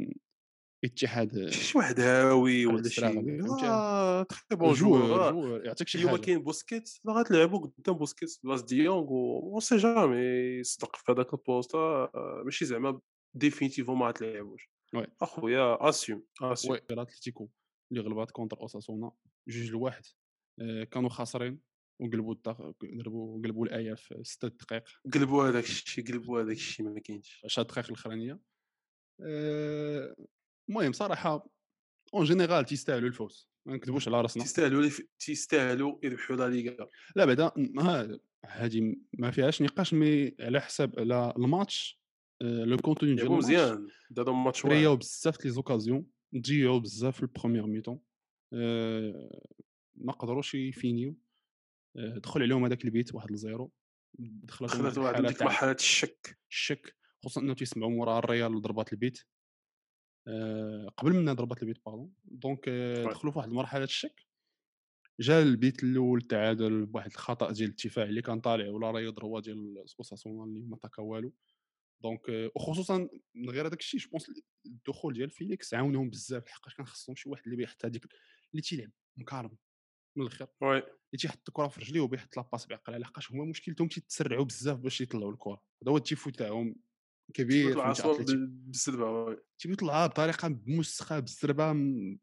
اتحاد 0.86 1.38
آه، 1.38 1.50
شي 1.50 1.78
واحد 1.78 2.00
هاوي 2.00 2.66
ولا 2.66 2.90
شي؟ 2.90 3.06
آه 3.66 4.24
تخي 4.24 4.56
بون 4.56 4.74
جوور 4.74 5.30
آه. 5.30 5.62
يعطيك 5.66 5.88
شي 5.88 5.98
اليوم 5.98 6.16
كاين 6.16 6.44
بوسكيت 6.44 6.90
راه 7.08 7.14
غتلعبوا 7.14 7.60
قدام 7.60 7.96
بوسكيت 7.96 8.38
بلاص 8.44 8.64
ديونغ 8.64 9.06
و 9.12 9.60
سي 9.60 9.78
جامي 9.78 10.18
يصدق 10.60 10.96
في 10.96 11.12
هذاك 11.12 11.34
البوست 11.34 11.76
آه، 11.76 12.42
ماشي 12.46 12.66
زعما 12.66 13.00
ديفينيتيفون 13.34 13.98
ما 13.98 14.08
غتلعبوش. 14.08 14.70
وي. 14.94 15.08
أخويا 15.22 15.90
اسيوم 15.90 16.24
اسيوم 16.42 16.74
وي 16.74 16.82
غير 16.90 17.02
اتلتيكو 17.02 17.50
اللي 17.92 18.04
غلبات 18.04 18.32
كونتر 18.32 18.62
اوساسونا 18.62 19.12
جوج 19.48 19.72
لواحد 19.72 20.04
آه، 20.62 20.84
كانوا 20.84 21.10
خاسرين 21.10 21.60
وقلبوا. 22.00 22.36
قلبوا 22.82 23.42
قلبوا 23.44 23.66
الايه 23.66 23.94
في 23.94 24.24
ست 24.24 24.46
دقائق 24.46 24.84
قلبوا 25.14 25.50
هذاك 25.50 25.64
الشيء 25.64 26.08
قلبوا 26.08 26.42
هذاك 26.42 26.56
الشيء 26.56 26.86
ما 26.86 27.00
كاينش 27.00 27.42
10 27.46 27.64
دقائق 27.64 27.86
الاخرانيه 27.88 28.40
آه، 29.22 30.16
المهم 30.70 30.92
صراحة 30.92 31.50
en 32.14 32.26
général 32.26 32.66
تيستاهلوا 32.66 33.10
الفوز 33.10 33.50
ما 33.66 33.76
نكذبوش 33.76 34.08
على 34.08 34.22
راسنا. 34.22 34.44
تيستاهلوا 34.44 34.90
تيستاهلوا 35.20 36.00
يربحوا 36.04 36.36
لا 36.36 36.50
ليغا. 36.50 36.88
لا 37.16 37.26
بعدا 37.26 37.52
هذه 38.46 38.96
ما 39.14 39.32
فيهاش 39.32 39.62
نقاش 39.62 39.94
mais 39.94 40.36
على 40.40 40.62
حساب 40.62 41.00
على 41.00 41.34
الماتش 41.38 42.02
le 42.42 42.78
contenu 42.78 43.16
ديال 43.16 43.26
الماتش 43.26 43.46
مزيان 43.46 43.88
داروا 44.10 44.36
ماتش 44.36 44.66
واعر 44.66 44.76
كرياو 44.76 44.96
بزاف 44.96 45.46
les 45.46 45.52
occasions 45.52 46.06
ضيعوا 46.38 46.80
بزاف 46.80 47.16
في 47.16 47.24
ال 47.24 47.29
première 47.29 47.68
mi-temps 47.68 48.00
آه، 48.54 49.42
ما 49.96 50.14
قدروش 50.14 50.56
يفينيو. 50.56 51.16
آه، 51.98 52.18
دخل 52.18 52.42
عليهم 52.42 52.66
هذاك 52.66 52.86
البيت 52.86 53.16
واحد 53.16 53.32
لزيرو. 53.32 53.72
دخلت 54.20 54.98
واحد 54.98 55.26
ديك 55.26 55.42
مرحلة 55.42 55.72
الشك. 55.72 56.38
الشك 56.50 56.96
خصوصا 57.24 57.42
إنه 57.42 57.54
تيسمعوا 57.54 57.92
مورا 57.92 58.20
الريال 58.20 58.62
ضربات 58.62 58.94
البيت. 58.94 59.24
قبل 60.98 61.14
منها 61.14 61.34
ضربات 61.34 61.62
البيت 61.64 61.86
باردون 61.86 62.14
دونك 62.26 62.68
آه، 62.68 63.06
وي. 63.06 63.14
دخلوا 63.14 63.34
في 63.34 63.40
واحد 63.40 63.50
مرحله 63.50 63.84
الشك 63.84 64.26
جا 65.20 65.42
البيت 65.42 65.84
الأول 65.84 66.20
التعادل 66.20 66.86
بواحد 66.86 67.12
الخطأ 67.12 67.52
ديال 67.52 67.70
الدفاع 67.70 68.06
اللي 68.06 68.22
كان 68.22 68.40
طالع 68.42 68.70
ولا 68.70 68.92
راه 68.92 69.02
يضربوا 69.02 69.40
ديال 69.40 69.78
اوساسونا 70.00 70.44
اللي 70.44 70.60
ما 70.60 70.78
تاكا 70.78 71.02
والو. 71.02 71.34
دونك 72.02 72.30
آه، 72.30 72.52
وخصوصا 72.56 73.10
من 73.36 73.50
غير 73.50 73.68
هذاك 73.68 73.80
الشيء 73.80 74.00
جوبونس 74.00 74.26
الدخول 74.66 75.14
ديال 75.14 75.30
فيليكس 75.30 75.74
عاونهم 75.74 76.10
بزاف 76.10 76.48
لحقاش 76.48 76.76
كان 76.76 76.86
خصهم 76.86 77.16
شي 77.16 77.30
واحد 77.30 77.44
اللي 77.46 77.56
بيحط 77.56 77.86
هذيك 77.86 78.06
اللي 78.52 78.62
تيلعب 78.62 78.92
مكارم 79.18 79.58
من 80.16 80.26
الآخر 80.26 80.48
وي 80.62 80.78
اللي 80.78 81.18
تيحط 81.20 81.48
الكرة 81.48 81.68
في 81.68 81.82
رجليه 81.82 82.02
وبيحط 82.02 82.38
لاباس 82.38 82.66
بعقله 82.66 82.98
لحقاش 82.98 83.32
هما 83.32 83.46
مشكلتهم 83.46 83.88
تيتسرعوا 83.88 84.46
بزاف 84.46 84.78
باش 84.80 85.02
يطلعوا 85.02 85.32
الكرة. 85.32 85.64
هذا 85.84 85.92
هو 85.92 85.98
التيفو 85.98 86.30
تاعهم. 86.30 86.76
كبير 87.34 87.66
وي. 87.68 89.38
تيبغيو 89.60 89.74
يطلعوها 89.74 90.08
بطريقة 90.08 90.48
بمسخه 90.48 91.20
بالزربه 91.20 91.74
م- 91.74 92.20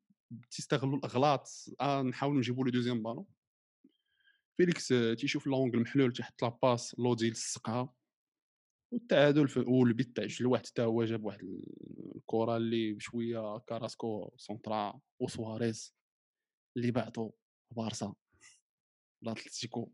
تيستغلوا 0.50 0.96
الأغلاط. 0.98 1.48
آه 1.80 2.02
نحاولوا 2.02 2.38
نجيبوا 2.38 2.64
لو 2.64 2.70
دوزيام 2.70 3.02
بالون 3.02 3.26
فيليكس 4.56 4.92
آه، 4.92 5.14
تيشوف 5.14 5.46
لونغل 5.46 5.80
محلول 5.80 6.12
تيحط 6.12 6.42
لاباس 6.42 6.96
لودي 6.98 7.26
يلصقها 7.26 7.94
والتعادل 8.92 9.48
في 9.48 9.60
والبيت 9.60 10.16
تاع 10.16 10.24
جوج 10.26 10.42
لواحد 10.42 10.66
حتى 10.66 10.82
هو 10.82 11.04
جاب 11.04 11.24
واحد 11.24 11.40
ال- 11.40 12.16
الكرة 12.16 12.56
اللي 12.56 12.92
بشوية 12.92 13.58
كاراسكو 13.58 14.32
سونترا 14.36 15.00
وسواريز 15.20 15.94
اللي 16.76 16.90
بعتو 16.90 17.30
بارسا. 17.70 18.14
لاتلتيكو 19.22 19.92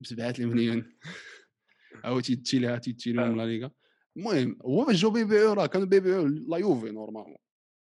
بسبعة 0.00 0.34
المليون 0.38 0.98
أو 2.04 2.20
تيتي 2.20 2.58
لها 2.58 2.78
تيتي 2.78 3.12
لهم 3.12 3.36
لا 3.36 3.46
ليغا. 3.46 3.70
المهم 4.18 4.58
هو 4.62 4.92
جاو 4.92 5.10
بيبيعو 5.10 5.52
راه 5.52 5.66
كانوا 5.66 5.86
بيبيعو 5.86 6.26
لا 6.26 6.56
يوفي 6.56 6.90
نورمالمون. 6.90 7.36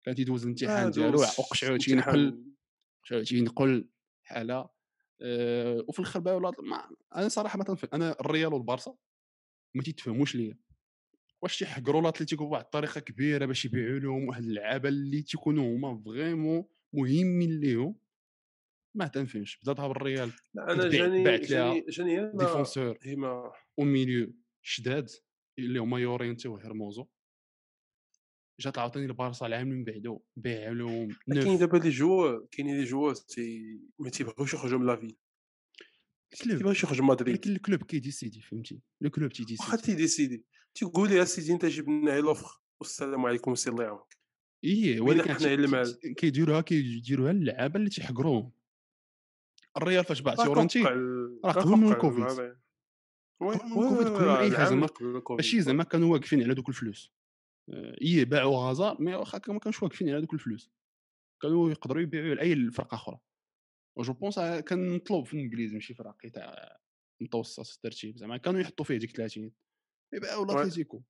كان 0.05 0.15
تيدوز 0.15 0.43
الامتحان 0.43 0.91
ديالو 0.91 1.11
دوز 1.11 1.23
اقشعو 1.23 1.77
تينقل. 1.77 2.45
قشعو 3.05 3.23
تينقل 3.23 3.89
حالة 4.23 4.69
آآ 5.23 5.85
وفي 5.89 5.99
الآخر 5.99 6.21
ما 6.63 6.89
أنا 7.17 7.29
صراحة 7.29 7.59
ما 7.59 7.65
تنف 7.65 7.85
أنا 7.85 8.17
الريال 8.21 8.55
والبارسا 8.55 8.97
ما 9.75 9.83
تيتفهموش 9.83 10.35
ليّا، 10.35 10.59
واش 11.43 11.59
تيحقروا 11.59 12.03
لاتليتيكو 12.03 12.47
بواحد 12.47 12.65
الطريقة 12.65 13.01
كبيرة 13.01 13.47
باش 13.47 13.65
يبيعوا 13.65 13.99
لهم 13.99 14.29
واحد 14.29 14.43
اللعابة 14.43 14.89
اللي 14.89 15.23
تيكونوا 15.23 15.77
هما 15.77 16.03
فريمون 16.05 16.65
مهمين 16.93 17.61
ليهم، 17.61 17.97
ما 18.95 19.07
تنفهمش 19.07 19.59
بداتها 19.63 19.89
بالريال. 19.89 20.33
كتبيع 20.69 20.89
جاني 20.89 21.23
تباعت 21.23 21.51
ليها 21.51 21.85
جاني 21.89 22.33
ديفونسور 22.35 22.99
هي 23.03 23.17
ما 23.17 23.53
وميليو 23.77 24.33
شداد. 24.63 25.11
اللي 25.59 25.79
هما 25.79 25.99
يورينتي 25.99 26.49
وهيرموزو 26.49 27.07
جات 28.61 28.79
عاوتاني 28.79 29.07
البارسا 29.07 29.47
العام 29.47 29.69
من 29.69 29.85
بعدو 29.85 30.21
باعوا 30.37 30.75
لهم 30.75 31.09
كاين 31.35 31.59
دابا 31.59 31.77
لي 31.77 31.91
جوار 31.91 32.47
كاينين 32.51 32.79
لي 32.79 32.85
جوار 32.85 33.15
تي 33.15 33.81
ما 33.99 34.11
تيبغيوش 34.11 34.55
يخرجوا 34.55 34.79
من 34.79 34.87
لافيل 34.87 35.17
الكلوب 36.33 36.57
تيبغيوش 36.57 36.83
يخرجوا 36.85 37.05
من 37.05 37.11
مدريد. 37.11 37.35
ولكن 37.35 37.51
الكلوب 37.53 37.83
كيديسيدي 37.83 38.41
فهمتي؟ 38.41 38.81
لو 39.01 39.11
كلوب 39.11 39.31
واخا 39.31 39.45
تيديسيدي. 39.45 39.83
تيديسيدي 39.83 40.45
تيقول 40.75 41.09
لي 41.09 41.23
اسيدي 41.23 41.53
أنت 41.53 41.67
جيب 41.67 41.89
لنا 41.89 42.11
غير 42.13 42.23
لوفر 42.25 42.61
والسلام 42.81 43.27
عليكم 43.27 43.55
سي 43.55 43.71
الله 43.71 43.85
يعاونك. 43.85 44.17
إيه 44.65 44.93
بينا 44.93 45.03
ولكن 45.03 45.35
حنا 45.35 45.85
كيديروها 46.17 46.61
كيديروها 46.61 47.31
اللعابه 47.31 47.77
اللي 47.77 47.91
تيحقروهم 47.91 48.53
الريال 49.77 50.05
فاش 50.05 50.21
باع 50.21 50.33
ال- 50.33 51.41
راه 51.45 51.53
قبل 51.53 51.71
من 51.71 51.93
الكوفيد. 51.93 52.57
وي 53.43 53.57
قبل 53.57 54.25
العام؟ 54.25 54.51
زعما. 54.67 54.89
ماشي 55.31 55.61
زعما 55.61 55.85
كانوا 55.85 56.13
واقفين 56.13 56.43
على 56.43 56.55
دوك 56.55 56.69
الفلوس. 56.69 57.13
آه، 57.71 57.97
إيه 58.03 58.25
باعوا 58.25 58.69
غازا 58.69 58.97
مي 59.01 59.15
واخا 59.15 59.41
ما 59.49 59.59
كانوش 59.59 59.83
واقفين 59.83 60.09
على 60.09 60.21
دوك 60.21 60.35
الفلوس. 60.35 60.71
كانوا 61.43 61.71
يقدروا 61.71 62.03
يبيعوا 62.03 62.35
لأي 62.35 62.71
فرقة 62.71 62.95
أخرى. 62.95 63.19
جو 63.99 64.13
بونس 64.13 64.39
كان 64.39 64.95
مطلوب 64.97 65.27
في 65.27 65.35
الإنجليز 65.35 65.75
ماشي 65.75 65.95
في 65.95 66.03
راقي 66.03 66.31
تاع 66.31 66.79
متوسط 67.23 67.75
الترتيب. 67.75 68.17
زعما 68.19 68.37
كانوا 68.37 68.61
يحطوا 68.61 68.85
فيه 68.85 68.97
ديك 68.97 69.17
30 69.17 69.53
يبيعوا. 70.15 70.47
لاتليتيكو 70.47 71.03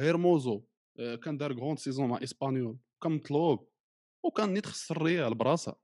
هيرموزو 0.00 0.64
آه، 0.98 1.16
كان 1.16 1.36
دار 1.38 1.52
غروند 1.52 1.78
سيزون 1.78 2.08
مع 2.08 2.18
إسبانيول. 2.22 2.78
كان 3.02 3.12
مطلوب. 3.12 3.68
وكان 4.24 4.52
نيت 4.52 4.66
خص 4.66 4.90
الريال 4.90 5.34
براسا 5.34 5.76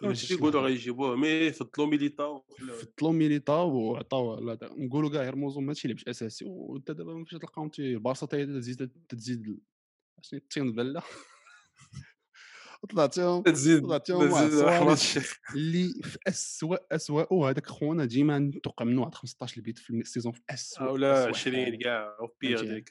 كانوا 0.00 0.14
تيقولوا 0.14 0.60
غيجيبوه 0.62 1.16
مي 1.16 1.52
فضلوا 1.52 1.86
ميليتا 1.88 2.24
وخلاوه. 2.24 2.78
فضلوا 2.78 3.12
ميليتا 3.12 3.52
وعطاو 3.52 4.40
نقولوا 4.62 5.10
كاع 5.10 5.22
هيرموزو 5.22 5.60
ما 5.60 5.72
تيلعبش 5.74 6.04
أساسي. 6.08 6.44
وأنت 6.44 6.90
دابا 6.90 7.24
فاش 7.24 7.30
تلقاهم 7.40 7.70
البارسا 7.78 8.28
هي 8.32 8.46
تزيد 8.46 8.90
تزيد 9.08 9.60
عرفتي؟ 10.18 10.36
الطين 10.36 10.72
بله 10.72 11.02
طلعتهم 12.90 13.42
تزيد 13.42 13.82
طلعتهم 13.82 14.22
اللي 15.54 15.92
في 16.02 16.18
اسوء 16.28 16.78
اسوء 16.92 17.34
هذاك 17.34 17.66
خونا 17.66 18.04
ديما 18.04 18.38
نتوقع 18.38 18.84
منه 18.84 19.00
واحد 19.00 19.14
15 19.14 19.56
البيت 19.56 19.78
في 19.78 19.90
السيزون 19.90 20.32
في 20.32 20.40
اسوء 20.50 20.92
ولا 20.92 21.20
أسوأ 21.20 21.28
20 21.28 21.56
حالة. 21.64 21.78
كاع 21.78 22.16
وبيغ 22.20 22.56
فهمتي؟ 22.58 22.74
ديك 22.74 22.88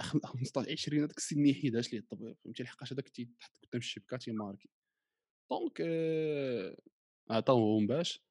خم- 0.00 0.20
15 0.24 0.72
20 0.72 1.02
هذاك 1.02 1.18
السن 1.18 1.42
ما 1.42 1.48
يحيدهاش 1.48 1.92
ليه 1.92 1.98
الطبيب 2.00 2.36
فهمتي 2.44 2.62
لحقاش 2.62 2.92
هذاك 2.92 3.08
تيتحط 3.08 3.50
قدام 3.56 3.78
الشبكة 3.78 4.16
تي 4.16 4.26
marquer. 4.26 4.68
donc 5.50 5.80
آه، 5.80 6.76
عطاوهم 7.30 7.86
باش 7.86 8.22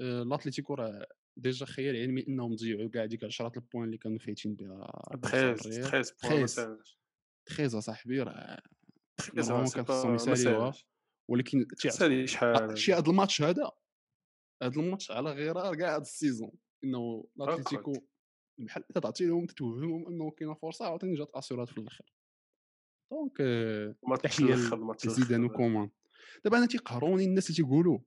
آه، 0.00 0.22
الاتليتيكو 0.22 0.74
راه 0.74 1.06
déjà 1.36 1.66
خيال 1.66 1.96
علمي 1.96 2.28
إنهم 2.28 2.54
ضيعوا 2.54 2.88
كاع 2.88 3.04
ديك 3.04 3.24
10 3.24 3.52
ال 3.56 3.60
points 3.60 3.84
اللي 3.84 3.98
كانوا 3.98 4.18
فايتين 4.18 4.54
بها 4.54 5.02
البارسا 5.14 5.54
13 5.54 5.68
والريال. 5.68 5.90
13 5.90 6.14
points 6.22 6.40
ما 6.40 6.46
13. 6.46 6.46
ساهلش 6.46 6.98
13 7.46 7.80
صاحبي 7.80 8.22
راه 8.22 8.62
13 9.16 9.48
normalement 9.48 9.70
كان 9.70 9.84
خصهم 9.84 10.14
يساليوها. 10.14 10.72
ولكن 11.28 11.66
تيعطي 11.78 12.26
شحال 12.26 12.78
شي 12.78 12.94
هذا 12.94 13.10
الماتش 13.10 13.42
هذا 13.42 13.70
هذا 14.62 14.80
الماتش 14.80 15.10
على 15.10 15.32
غرار 15.32 15.74
كاع 15.74 15.94
هذا 15.94 16.02
ال 16.02 16.09
saison 16.09 16.52
إنه 16.84 17.24
الاتليتيكو 17.40 17.92
بحال 18.58 18.84
تعطي 18.88 19.26
لهم 19.26 19.46
تتوهمهم 19.46 20.06
إنه 20.06 20.30
كاينة 20.30 20.54
فرصة 20.54 20.84
عاوتاني 20.84 21.14
جات 21.14 21.30
أسيرات 21.34 21.68
في 21.68 21.78
الآخر 21.78 22.04
donc 23.12 23.40
ماتش 24.08 24.36
حتى 24.36 24.47
هي 24.47 24.54
الآخر 24.54 24.76
ماتش 24.76 25.06
لزيدان 25.06 25.40
الآخر. 25.40 25.54
وكومان 25.54 25.90
دابا 26.44 26.58
أنا 26.58 26.66
تيقهروني 26.66 27.24
الناس 27.24 27.46
اللي 27.46 27.56
تيقولوا 27.56 27.98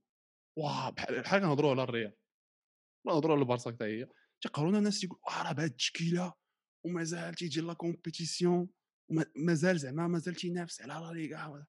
واه 0.58 0.90
بحال 0.90 1.22
بحال 1.22 1.42
كنهضروا 1.42 1.72
على 1.72 1.84
الريال 1.84 2.14
ولا 3.06 3.16
نهضروا 3.16 3.34
على 3.36 3.42
البارسا 3.42 3.72
حتى 3.72 3.86
هي. 3.86 4.08
تيقهرونا 4.42 4.78
الناس 4.78 5.00
تيقول 5.00 5.20
واه 5.28 5.44
راه 5.44 5.52
بهاد 5.52 5.70
التشكيلة 5.70 6.34
ومازال 6.86 7.34
تيجي 7.34 7.62
la 7.62 7.74
compétition 7.74 8.70
ومازال 9.12 9.80
زعما 9.80 10.08
مازال 10.08 10.36
تينافس 10.36 10.82
على 10.82 10.94
لا 10.94 11.14
ليغا. 11.14 11.66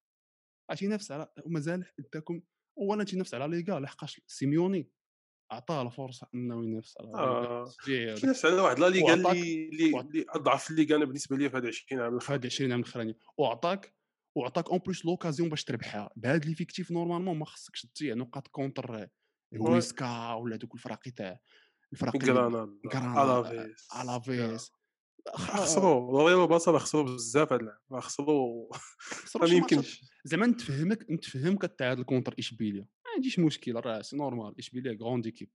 راه 0.69 0.75
تينافس 0.75 1.11
على 1.11 1.27
ومازال 1.45 1.85
حداكم 1.85 2.41
اولا 2.77 3.03
تينافس 3.03 3.33
على 3.33 3.45
لا 3.45 3.55
ليغا 3.61 3.79
لحقاش 3.79 4.21
سيميوني 4.27 4.89
عطاه 5.51 5.81
الفرصه 5.81 6.27
إنه 6.35 6.65
ينافس 6.65 6.97
على 6.99 7.09
آه. 7.15 7.73
نفس 8.23 8.45
على 8.45 8.61
واحد 8.61 8.79
لا 8.79 8.89
ليغا 8.89 9.13
اللي 9.13 9.69
اللي 9.69 10.25
أضعف 10.29 10.71
ليغا 10.71 10.95
أنا 10.95 11.05
بالنسبة 11.05 11.37
لي 11.37 11.49
في 11.49 11.57
هاد 11.57 11.65
20 11.65 12.01
عام 12.01 12.19
في 12.19 12.33
هاد 12.33 12.45
20 12.45 12.71
عام 12.71 12.79
الاخرانيين 12.79 13.15
وعطاك 13.37 13.93
وعطاك 14.35 14.69
en 14.69 14.79
plus 14.79 15.05
l'occasion 15.05 15.49
باش 15.49 15.63
تربحها. 15.63 16.09
بهاد 16.15 16.45
l'effectif 16.45 16.91
normalement 16.91 17.37
ما 17.37 17.45
خصكش 17.45 17.85
تضيع 17.85 18.15
نقاط 18.15 18.47
contre 18.47 19.07
هويسكا 19.55 20.33
ولا 20.33 20.55
دوك 20.55 20.73
الفرق 20.75 20.99
تاع 20.99 21.39
غرانادا 22.03 22.79
غرانادا، 22.93 23.51
ألافيس 23.51 23.87
ألافيس. 24.01 24.71
خسروا 25.35 26.21
والبارسا 26.23 26.71
راه 26.71 26.79
خسروا 26.79 27.03
بزاف 27.03 27.53
هاد 27.53 27.61
العام 27.61 27.99
خسروا 28.01 28.73
خسروا 28.99 29.47
ما. 29.47 29.53
يمكنش 29.57 30.01
زعما 30.25 30.47
نتفهمك 30.47 31.11
نتفهمك 31.11 31.63
التعادل 31.63 32.03
كونتر 32.03 32.35
اشبيليا 32.39 32.81
ما 32.81 33.11
عنديش 33.15 33.39
مشكل 33.39 33.75
راه 33.75 34.01
سي 34.01 34.17
نورمال. 34.17 34.57
اشبيليا 34.59 34.97
غروند 35.01 35.25
ايكيب 35.25 35.51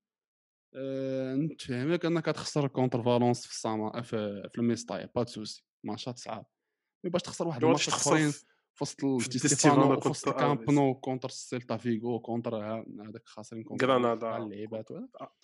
أه 0.75 1.35
نتفهمك 1.35 2.05
أنك 2.05 2.27
تخسر 2.27 2.69
كونتر 2.69 3.03
فالونس 3.03 3.47
في 3.47 3.53
السما 3.53 4.03
في, 4.03 4.49
في 4.53 4.59
الميستاي 4.59 5.09
با 5.15 5.25
سوسي. 5.25 5.65
ماتشات 5.85 6.19
صعاب 6.19 6.47
مي 7.05 7.11
باش 7.11 7.23
تخسر 7.23 7.49
واحد 7.49 7.61
ما 7.65 7.67
الماتشات 7.67 7.95
وسط 8.83 9.05
وسط 9.05 9.33
كونتر 10.03 10.31
الكامب 10.31 10.61
ألفيس. 10.61 10.75
نو 10.75 10.95
كونتر 10.95 11.29
السيلتا 11.29 11.77
فيغو 11.77 12.21
كونتر 12.21 12.57
هذاك 12.57 13.23
خاسرين 13.25 13.65
كونتر 13.65 13.87
غرانادا. 13.87 14.27
مع 14.27 14.37
اللعيبات. 14.37 14.91
آه. 14.91 15.35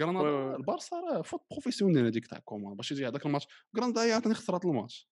وي. 0.00 0.56
البارسا 0.56 0.96
راه 1.00 1.22
فوت 1.22 1.40
بروفيسيونيل 1.50 2.06
هذيك 2.06 2.26
تاع 2.26 2.38
كومان 2.38 2.76
باش 2.76 2.92
يجي 2.92 3.08
هذاك 3.08 3.26
الماتش 3.26 3.46
غرانادا 3.76 4.04
هي 4.04 4.12
عاوتاني 4.12 4.34
خسرات 4.34 4.64
الماتش 4.64 5.08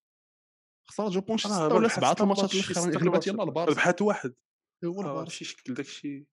خسرات 0.88 1.12
جو 1.12 1.20
بونس 1.20 1.46
راه 1.46 1.66
ستة 1.66 1.74
ولا 1.74 1.88
سبعة 1.88 2.16
الماتشات 2.20 2.78
غلبت 2.78 3.04
ماتش. 3.04 3.26
يلاه 3.26 3.44
البارسا 3.44 3.72
ربحت 3.72 4.02
واحد 4.02 4.34
هو 4.84 5.02
آه، 5.02 5.08
البارسا 5.08 5.30
شي 5.30 5.44
شكل 5.44 5.74
داكشي 5.74 6.26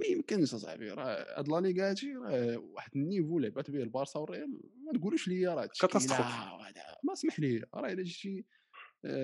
ما 0.00 0.06
يمكنش 0.06 0.54
أصاحبي 0.54 0.90
راه 0.90 1.38
هاد 1.38 1.48
لا 1.48 1.60
ليغا 1.60 1.94
راه 2.22 2.56
واحد 2.56 2.90
النيفو 2.96 3.38
لعبات 3.38 3.70
به 3.70 3.82
البارسا 3.82 4.18
والريال 4.18 4.60
ما 4.92 4.98
تقولوش 4.98 5.28
لي 5.28 5.46
راه 5.46 5.66
كاتاستروف. 5.80 6.26
ما 7.04 7.12
اسمح 7.12 7.40
لي 7.40 7.64
راه 7.74 7.92
إلا 7.92 8.02
جيتي 8.02 8.38
آه، 8.38 8.65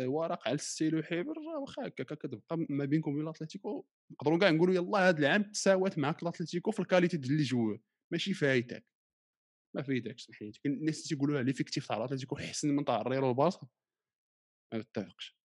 ورق 0.07 0.49
على 0.49 0.55
الستيل 0.55 1.05
حبر 1.05 1.39
واخا 1.39 1.87
هكاك 1.87 2.19
كتبقى 2.19 2.67
ما 2.69 2.85
بينكم 2.85 3.11
وبين 3.11 3.23
الاتليتيكو 3.23 3.87
نقدروا 4.13 4.39
كاع 4.39 4.51
نقولوا 4.51 4.75
يلاه 4.75 5.09
هاد 5.09 5.19
العام 5.19 5.43
تساوات 5.43 5.99
معاك 5.99 6.23
الاتليتيكو 6.23 6.71
في 6.71 6.81
الكاليتي 6.81 7.17
ديال 7.17 7.37
لي 7.37 7.43
جوور 7.43 7.81
ماشي 8.13 8.35
فايتك. 8.35 8.87
ما 9.77 9.83
فايتكش 9.83 10.31
لي 10.31 10.53
كاين 10.65 10.75
الناس 10.75 11.03
تيقولوا 11.03 11.43
ليفيكتيف 11.43 11.89
تاع 11.89 11.97
الاتليتيكو 11.97 12.37
احسن 12.37 12.69
من 12.69 12.85
تاع 12.85 13.01
الريال 13.01 13.25
والبارسا 13.25 13.67
ما 14.75 14.85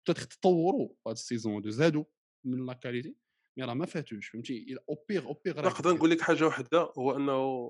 بتات 0.04 0.20
تطوروا 0.20 0.90
هاد 1.08 1.16
السيزون 1.16 1.62
دو 1.62 1.70
زادوا 1.70 2.04
من 2.46 2.66
لا 2.66 2.74
كاليتي 2.74 3.16
مي 3.60 3.66
راه 3.66 3.74
ما 3.74 3.86
فاتوش 3.86 4.28
فهمتي؟ 4.28 4.78
أو 4.90 5.06
بيغ 5.10 5.26
أو 5.26 5.34
بيغ 5.34 5.66
نقدر 5.66 5.94
نقول 5.94 6.10
لك 6.10 6.22
حاجة 6.22 6.46
واحدة 6.46 6.92
هو 6.98 7.16
إنه 7.16 7.70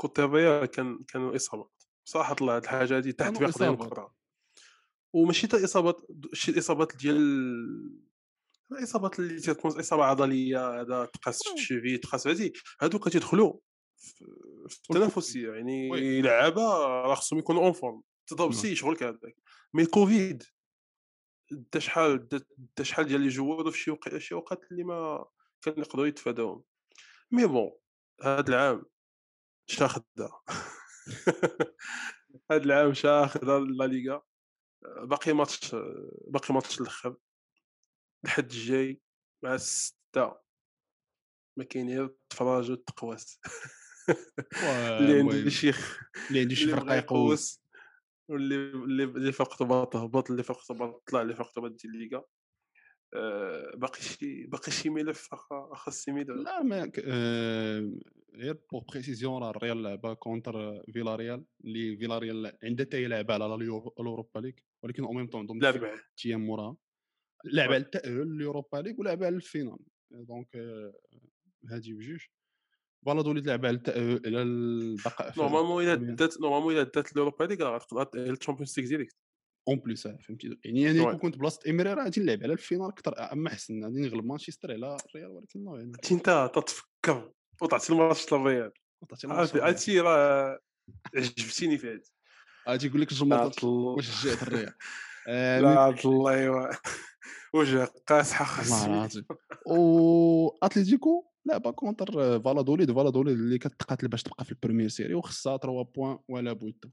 كوتي 0.00 0.24
الريال 0.24 0.66
كان 0.66 1.04
كانوا 1.04 1.36
إصابات. 1.36 1.82
صراحة 2.08 2.34
طلع 2.34 2.58
الحاجة 2.58 2.96
هادي 2.96 3.12
تحت 3.12 3.36
كانوا 3.36 3.50
بقدر 3.50 3.74
إصابات. 3.74 4.12
وماشي 5.12 5.46
تا 5.46 5.64
إصابات 5.64 6.00
شي 6.32 6.50
الاصابات 6.50 6.96
ديال 6.96 7.18
الاصابات 8.72 9.18
اللي 9.18 9.40
تكون 9.40 9.78
إصابة 9.78 10.04
عضلية 10.04 10.80
هذا 10.80 11.04
تقاس. 11.04 11.40
الشيفي 11.54 11.98
تقاس 11.98 12.26
هادي 12.26 12.52
هادوك 12.80 13.08
تيدخلوا 13.08 13.58
في 14.68 14.78
التنافسيه 14.90 15.52
يعني. 15.52 16.20
لعابة 16.20 16.62
راه 16.86 17.14
خصهم 17.14 17.38
يكونوا 17.38 17.62
اون 17.64 17.72
فورم 17.72 18.02
تضرب 18.26 18.52
نعم. 18.64 18.74
شغلك 18.74 19.02
هذاك 19.02 19.36
مي 19.74 19.86
كوفيد 19.86 20.42
دا 21.50 21.78
شحال 21.80 22.28
دا 22.76 22.82
شحال 22.84 23.06
ديال 23.06 23.20
لي 23.20 23.28
جوار 23.28 23.70
في 23.70 23.78
شي 23.78 23.90
وق- 23.90 24.18
شي 24.18 24.34
اوقات 24.34 24.60
اللي 24.72 24.84
ما 24.84 25.24
كان 25.62 25.74
يقدروا 25.78 26.06
يتفاداوهم 26.06 26.62
مي 27.30 27.46
بون 27.46 27.70
هاد 28.22 28.48
العام 28.48 28.82
شاخدة 29.66 30.28
هاد 32.50 32.62
العام 32.62 32.94
شاخدة 32.94 33.58
لا 33.58 33.84
ليغا 33.84 34.22
باقي 34.82 35.32
ماتش 35.32 35.74
باقي 36.26 36.54
ماتش 36.54 36.80
الآخر 36.80 37.16
الحد 38.24 38.44
الجاي 38.52 39.00
مع 39.44 39.54
الستة 39.54 40.38
ما 41.58 41.64
كاين 41.64 41.88
غير 41.88 42.04
التفراج 42.04 42.70
والتقواس 42.70 43.40
اللي 45.00 45.18
عنده 45.18 45.50
شي 45.50 45.70
اللي 46.28 46.40
عنده 46.40 46.54
شي 46.54 46.68
فرقة 46.68 46.94
يقوس. 46.94 47.62
واللي 48.30 48.54
اللي 48.54 49.04
اللي 49.04 49.32
فرقته 49.32 49.64
باغا 49.64 49.84
تهبط 49.84 50.30
اللي 50.30 50.42
فرقته 50.42 50.74
باغا 50.74 51.00
تطلع 51.06 51.22
اللي 51.22 51.34
فرقته 51.34 51.60
باغا 51.60 51.72
دير 51.72 51.90
الليغا. 51.90 52.24
آآ 53.14 53.76
باقي 53.76 54.00
شي 54.00 54.46
باقي 54.46 54.72
شي 54.72 54.90
ملف 54.90 55.28
أخا 55.32 55.88
السميدو 55.88 56.34
لا 56.34 56.62
ما 56.62 56.92
آآ 57.04 58.00
غير 58.34 58.58
بور 58.72 58.84
بريسيزيون 58.92 59.42
راه 59.42 59.50
الريال 59.50 59.82
لعبة 59.82 60.14
كونتر 60.14 60.82
فيلاريال 60.92 61.44
اللي 61.64 61.96
فيلاريال 61.96 62.58
عندها 62.62 62.86
حتى 62.86 62.96
هي 62.96 63.08
لعبة 63.08 63.34
على 63.34 63.54
اليورو 63.54 63.94
الأوروبا 64.00 64.40
ليغ 64.40 64.52
ولكن 64.82 65.04
أون 65.04 65.16
ميم 65.16 65.26
طون 65.26 65.62
لعب 65.62 65.76
معاه 65.82 66.00
أيام 66.26 66.46
موراها 66.46 66.76
لعبة 67.44 67.70
وي 67.70 67.74
على 67.74 67.84
التأهل 67.84 68.26
لليوروبا 68.26 68.76
ليغ 68.76 68.94
ولعبة 68.98 69.26
على 69.26 69.36
الفينال 69.36 69.78
دونك 70.10 70.56
هادي 71.70 71.92
بجوج 71.92 72.26
فالادوليد 73.06 73.46
لعبة 73.46 73.68
على 73.68 73.76
التأهل 73.76 74.20
على 74.26 74.42
البقاء 74.42 75.30
في 75.30 75.40
نورمالمون 75.40 75.84
البريمير 75.88 76.14
دات 76.14 76.40
نورمالمون 76.40 76.74
إلا 76.74 76.82
دات 76.82 77.12
الأوروبا 77.12 77.44
ليغ 77.44 77.62
راه 77.62 77.76
غتقدر 77.76 78.04
تأهل 78.04 78.28
للتشامبيونز 78.28 78.78
ليغ 78.78 78.88
ديريكت 78.88 79.16
اون 79.68 79.78
بليس 79.78 80.08
فهمتي. 80.08 80.58
يعني 80.64 80.90
أنا 80.90 81.02
وي 81.02 81.10
كون 81.10 81.18
كنت 81.18 81.38
بلاصة 81.38 81.60
ايمري 81.66 81.92
راه 81.92 82.04
غادي 82.04 82.20
نلعب 82.20 82.42
على 82.42 82.52
الفينال 82.52 82.88
أكثر 82.88 83.32
أما 83.32 83.48
أحسن 83.48 83.84
غادي 83.84 84.00
نغلب 84.00 84.24
مانشستر 84.24 84.72
على 84.72 84.96
الريال 85.06 85.30
ولكن 85.30 85.64
نو 85.64 85.76
يعني. 85.76 85.92
أنت 86.12 86.50
تتفكر. 86.54 87.32
وطعتي 87.62 87.92
الماتش 87.92 88.32
للريال. 88.32 88.72
عرفتي 89.54 90.00
راه 90.00 90.60
عجبتيني 91.14 91.78
في 91.78 91.92
هادي 91.92 92.10
غادي 92.70 92.86
يقول 92.86 93.00
لك 93.00 93.12
الجمهور 93.12 93.52
واش 93.64 94.22
شجعت 94.22 94.42
الريال 94.42 94.74
آه، 95.28 95.60
لا 95.60 95.68
عبد 95.80 96.06
الله 96.06 96.30
ايوا 96.34 96.68
وجه 97.54 97.88
قاصحه 98.06 98.44
خاص 98.44 98.72
والله 98.82 98.94
العظيم. 98.98 99.24
و 99.78 100.48
اتليتيكو 100.62 101.24
لعبه 101.46 101.70
contre 101.70 102.12
فالادوليد. 102.40 102.92
فالادوليد 102.92 103.34
اللي 103.38 103.58
كتقاتل 103.58 104.08
باش 104.08 104.22
تبقى 104.22 104.44
في 104.44 104.52
ال 104.52 104.56
première 104.56 104.88
série 104.88 105.14
وخصها 105.14 105.56
3 105.56 105.82
points 105.82 106.18
ولا 106.28 106.52
بوتا 106.52 106.90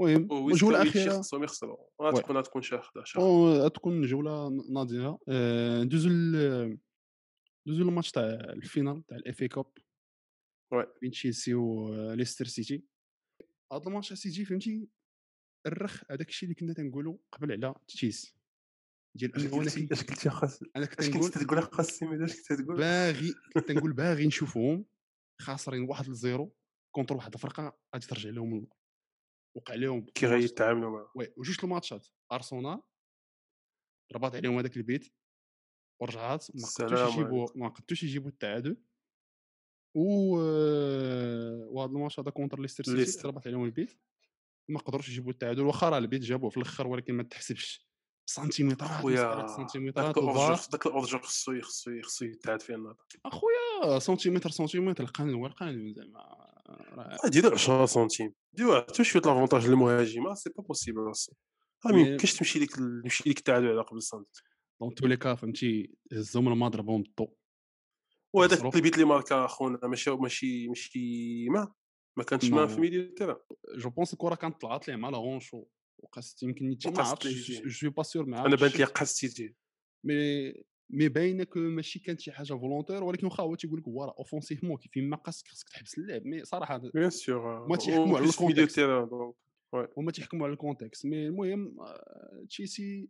المهم 0.00 0.48
الجوله 0.50 0.82
الأخيرة 0.82 1.18
خصهم 1.18 1.44
يخسروا 1.44 1.76
غتكون 2.02 2.36
غتكون 2.36 2.62
شاخدة 2.62 3.04
شاخدة. 3.04 3.26
و- 3.26 3.52
غتكون 3.64 4.02
جولة 4.02 4.48
ناضيه 4.70 5.18
آه، 5.28 5.82
ندوزو 5.82 6.08
ندوزو 6.10 7.84
للماتش 7.84 8.10
تاع 8.10 8.22
ال 8.24 8.36
finale 8.36 9.06
تاع 9.06 9.16
ال 9.16 9.42
FA 9.42 9.48
Cup 9.48 9.66
وي. 10.72 10.86
بين 11.02 11.10
تشيلسي 11.10 11.54
وليستر 11.54 12.44
سيتي. 12.44 12.84
هذا 13.72 13.86
الماتش 13.86 14.12
سيتي 14.12 14.44
فهمتي؟ 14.44 14.88
الرخ 15.66 16.02
هذاك 16.10 16.28
الشيء 16.28 16.48
اللي 16.48 16.60
كنا 16.60 16.72
تنقولوا 16.72 17.18
قبل 17.32 17.52
على 17.52 17.74
تشيلسي 17.88 18.36
ديال 19.16 19.34
اش 19.34 19.42
انه 19.44 19.62
أنا 19.62 20.02
كنت 20.02 20.28
خاص 20.28 20.62
أنا 20.76 20.86
كنت 20.86 21.00
اش 21.00 21.10
كنت 21.10 21.24
تنقول 21.24 21.46
تقول 21.46 21.62
خاص 21.62 21.88
السيمي 21.88 22.24
اش 22.24 22.36
كنت 22.48 22.62
تقول 22.62 22.76
باغي 22.76 23.34
كنت 23.54 23.68
تنقول 23.68 23.92
باغي 23.92 24.26
نشوفهم 24.26 24.84
خاسرين 25.40 25.88
واحد 25.88 26.08
لزيرو 26.08 26.56
كونتر 26.94 27.16
واحد 27.16 27.34
الفرقة 27.34 27.78
غادي 27.94 28.06
ترجع 28.06 28.30
لهم 28.30 28.68
وقع 29.56 29.74
لهم 29.74 30.06
كي 30.06 30.26
غيتعاملوا 30.26 30.90
معاه 30.90 31.12
وي 31.14 31.32
وجوج 31.36 31.58
الماتشات 31.64 32.08
أرسنال 32.32 32.82
ربط 34.12 34.34
عليهم 34.34 34.58
هذاك 34.58 34.76
البيت 34.76 35.14
ورجعات 36.02 36.46
ما 36.54 36.62
السلام 36.62 37.08
يجيبوا 37.08 37.48
ما 37.54 37.68
قدروش 37.68 38.02
يجيبوا 38.02 38.30
التعادل. 38.30 38.76
و 39.94 40.36
وهذا 41.70 41.90
الماتش 41.92 42.20
هذا 42.20 42.30
contre 42.30 42.60
ليستر 42.60 42.84
سيتي 42.84 43.28
ربط 43.28 43.46
عليهم 43.46 43.64
البيت. 43.64 43.98
ما 44.68 44.78
قدروش 44.78 45.08
يجيبوا 45.08 45.32
التعادل 45.32 45.62
واخا 45.62 45.88
راه 45.88 45.98
البيت 45.98 46.22
جابوه 46.22 46.50
في 46.50 46.56
الأخر 46.56 46.86
ولكن 46.86 47.14
ما 47.14 47.22
تحسبش. 47.22 47.88
بسنتيمترات 48.26 48.90
أخويا 48.90 49.14
مسألة 49.28 49.46
داك 49.46 49.56
سنتيمترات 49.56 50.18
ال 50.18 50.22
hors-jeu 50.22 50.52
الفار 50.52 50.68
داك 50.72 50.86
ال 50.86 50.90
hors-jeu 50.90 51.22
خصو 51.22 51.60
خصو 51.60 52.00
خصو 52.02 52.24
يتعاد 52.24 52.60
فيه 52.62 52.74
النظر 52.74 52.96
أخويا 53.26 53.98
سنتيمتر 53.98 54.50
سنتيمتر 54.50 55.04
القانون 55.04 55.34
هو 55.34 55.46
القانون 55.46 55.94
زعما. 55.94 56.18
راه 56.92 57.28
ديروا 57.28 57.52
10 57.52 57.86
سنتيم 57.86 58.32
ديروا 58.52 58.80
حتى 58.80 59.04
شوية 59.04 59.22
l'avantage 59.22 59.66
للمهاجم 59.66 60.34
c'est 60.34 60.50
pas 60.50 60.62
possible 60.62 61.10
أصلا 61.10 61.34
ما 61.84 62.00
يمكنش 62.00 62.34
تمشي 62.34 62.58
لك 62.58 62.78
ال- 62.78 63.00
يمشي 63.04 63.30
لك 63.30 63.38
التعادل 63.38 63.66
على 63.68 63.82
قبل 63.82 64.02
سنتيم 64.02 64.42
دون 64.80 64.94
تو 64.94 65.06
لي 65.06 65.16
كا 65.16 65.34
فهمتي 65.34 65.94
هزهم 66.12 66.48
الماء 66.48 66.68
ضربهم 66.70 67.02
بالضو 67.02 67.36
وهذاك 68.32 68.74
البيت 68.74 68.94
اللي 68.94 69.04
ماركا 69.04 69.44
أخونا 69.44 69.78
ماشي 69.82 70.10
ماشي 70.10 70.68
ماشي 70.68 71.48
ما 71.48 71.74
ما 72.18 72.24
كانش 72.24 72.44
ما 72.44 72.66
في 72.66 72.80
ميديو 72.80 73.02
التيران 73.02 73.36
جو 73.76 73.90
بونس 73.90 74.12
الكره 74.12 74.34
كانت 74.34 74.60
طلعت 74.60 74.88
ليه 74.88 74.96
مع 74.96 75.08
لا 75.08 75.18
غونشو 75.18 75.64
وقاست 75.98 76.42
يمكن 76.42 76.72
يتي 76.72 76.90
ما 76.90 77.02
عرفتش 77.02 77.50
جو 77.62 77.90
با 77.90 78.02
سيور 78.02 78.26
ما 78.26 78.46
أنا 78.46 78.56
بانت 78.56 78.78
لي 78.78 78.84
قاست 78.84 79.16
سيتي 79.16 79.54
مي 80.04 80.52
مي 80.90 81.08
باينه 81.08 81.44
كو 81.44 81.58
ماشي 81.58 81.98
كانت 81.98 82.20
شي 82.20 82.32
حاجة 82.32 82.54
فولونتير 82.54 83.04
ولكن 83.04 83.26
واخا 83.26 83.42
هو 83.42 83.54
تيقول 83.54 83.78
لك 83.78 83.88
هو 83.88 84.04
راه 84.04 84.14
اوفونسيفمون 84.18 84.76
كيفين 84.76 85.08
ما 85.08 85.18
خاصك 85.26 85.48
خاصك 85.48 85.68
تحبس 85.68 85.98
اللعب. 85.98 86.26
مي 86.26 86.44
صراحة 86.44 86.76
بيان 86.76 87.10
سور 87.10 87.66
هما 87.66 87.76
تيحكموا 87.76 88.18
على 88.18 88.26
الكونتكست 88.26 88.80
هما 89.98 90.12
تيحكموا 90.12 90.46
على 90.46 90.52
الكونتكست 90.52 91.06
مي 91.06 91.26
المهم 91.26 91.80
آه، 91.80 92.44
تشيلسي 92.48 93.08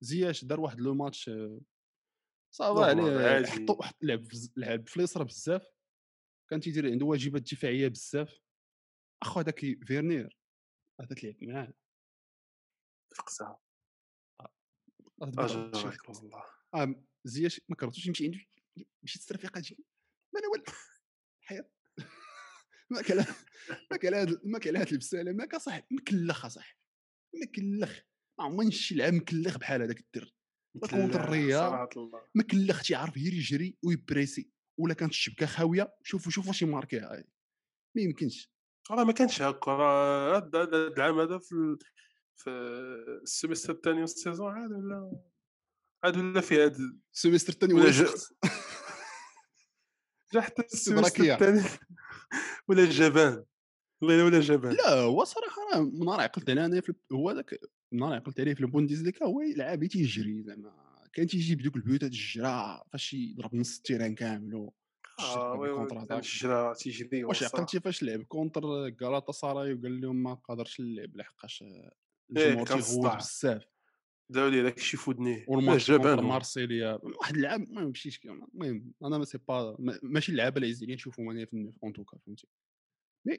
زياش 0.00 0.44
دار 0.44 0.60
واحد 0.60 0.80
لو 0.80 0.94
ماتش 0.94 1.28
آه، 1.28 1.60
صافا 2.50 2.84
عليه. 2.84 3.46
حطوا 3.46 3.74
عادي. 3.76 3.88
حط 3.88 3.96
لعب 4.02 4.24
لعب 4.56 4.88
في 4.88 4.96
اليسرى 4.96 5.24
بزاف. 5.24 5.66
كان 6.50 6.60
تيدير 6.60 6.90
عنده 6.90 7.06
واجبات 7.06 7.42
دفاعية 7.42 7.88
بزاف. 7.88 8.40
أخو 9.22 9.40
هذاك 9.40 9.60
فيرنير 9.60 10.38
هذا 11.00 11.14
تلعب 11.14 11.34
معاه. 11.42 11.74
اجرك 15.22 15.66
التيشيرت 15.66 16.22
الله. 16.22 16.44
آه 16.74 17.04
زياش 17.24 17.60
ما 17.68 17.76
كرهتوش 17.76 18.06
يمشي 18.06 18.24
عنده 18.24 18.38
مشيت 19.02 19.22
الترفيقه 19.22 19.60
تجي 19.60 19.84
ما 20.34 20.40
أنا 20.40 20.48
والو 20.48 20.64
حياة. 21.46 21.70
ما 22.90 23.02
كان 23.02 23.16
ما 23.90 23.98
هاد 24.14 24.40
ما 24.44 24.58
كان 24.58 24.76
هاد 24.76 24.92
البسالة. 24.92 25.32
ما 25.32 25.58
صاحب 25.58 25.84
مكلخ 25.90 26.44
أصاحبي 26.44 26.78
مكلخ. 27.34 28.00
ما 28.38 28.44
عمرني 28.44 28.70
شي 28.70 28.94
لعب 28.94 29.12
مكلخ 29.12 29.58
بحال 29.58 29.82
هذاك 29.82 30.00
الدر 30.00 30.34
مكلخ 30.84 31.16
الريال 31.16 31.58
صراحة 31.58 31.88
الله. 31.96 32.22
مكلخ 32.34 32.82
تيعرف 32.82 33.16
غير 33.16 33.34
يجري 33.34 33.76
ويبريسي 33.82 34.50
ولا 34.78 34.94
كانت 34.94 35.12
الشبكة 35.12 35.46
خاوية. 35.46 35.94
شوفوا 36.02 36.32
شوفوا 36.32 36.48
واش 36.48 36.62
يماركيها. 36.62 37.12
هاي 37.12 37.24
ما 37.96 38.02
يمكنش. 38.02 38.50
راه 38.90 39.04
ما 39.04 39.12
كانش 39.12 39.42
هكا 39.42 39.70
راه 39.70 40.36
هاد 40.36 40.54
العام 40.74 41.20
هذا 41.20 41.38
في 41.38 41.76
في 42.36 42.50
ال 43.22 43.28
semestre 43.28 43.72
الثاني 43.72 44.00
وال 44.00 44.13
saison 44.13 44.52
عاد 44.52 44.72
ولا 44.72 45.20
عاد 46.04 46.16
ولا 46.16 46.40
في 46.40 46.64
هاد 46.64 46.76
ال 47.14 47.18
semestre 47.18 47.52
الثاني 47.52 47.74
ولا 47.74 47.90
جا 47.90 48.06
جا 50.32 50.40
حتى 50.40 50.62
ال 50.62 50.70
semestre 50.70 51.34
الثاني. 51.34 51.62
ولا 52.68 52.84
جبان 52.84 53.44
والله 54.02 54.24
ولا 54.24 54.40
جبان 54.40 54.72
لا 54.72 54.90
هو 54.90 55.24
صراحة 55.24 55.62
راه 55.74 55.80
من 55.80 56.04
نهار 56.04 56.20
عقلت 56.20 56.50
عليه 56.50 56.64
أنا 56.64 56.82
هو 57.12 57.32
داك 57.32 57.60
من 57.92 57.98
نهار 58.00 58.14
عقلت 58.14 58.40
عليه 58.40 58.54
في 58.54 58.60
البونديزليكا 58.60 59.24
هو 59.26 59.40
يلعب 59.40 59.84
تيجري 59.84 60.42
زعما. 60.42 60.88
كان 61.12 61.26
تيجيب 61.26 61.62
دوك 61.62 61.76
البيوتات 61.76 62.10
الجرا 62.10 62.82
فاش 62.92 63.14
يضرب 63.14 63.54
نص 63.54 63.76
ال 63.76 63.81
terrain 63.81 64.14
كامل 64.14 64.54
اتاك 66.02 66.18
الشجره 66.18 66.72
تيجري 66.74 67.24
واش 67.24 67.42
عقلتي 67.42 67.80
فاش 67.80 68.02
لعب 68.02 68.22
contre 68.22 68.62
غالاتا 69.02 69.32
سراي 69.32 69.72
وقال 69.72 70.00
لهم 70.00 70.22
ما 70.22 70.34
قادرش 70.34 70.80
نلعب 70.80 71.16
لحقاش 71.16 71.62
إيه 71.62 71.90
الجمهور 72.30 72.66
تيغوت 72.66 73.16
بزاف. 73.16 73.62
داو 74.30 74.48
ليه 74.48 74.62
داك 74.62 74.76
الشيء 74.78 75.00
في 75.00 75.10
ودنيه 75.10 75.36
لا 75.38 75.44
والماتش 75.48 75.90
contre 75.90 76.20
هو 76.20 76.28
مارسيليا 76.28 76.98
واحد 77.02 77.34
اللعب 77.34 77.60
ما 77.70 77.80
كامل 77.82 78.26
المهم 78.26 78.92
أنا 79.04 79.18
ما 79.18 79.24
c'est 79.24 79.38
pas 79.38 79.76
ما- 79.78 79.98
ماشي 80.02 80.32
اللعابة 80.32 80.56
اللي 80.56 80.68
عليا 80.68 80.94
نشوفهم 80.94 81.30
أنا 81.30 81.44
في 81.44 81.52
النيف 81.52 81.74
en 81.84 81.92
tout 81.92 82.07
cas 82.07 82.18
فهمتي. 82.26 82.46
mais 83.26 83.38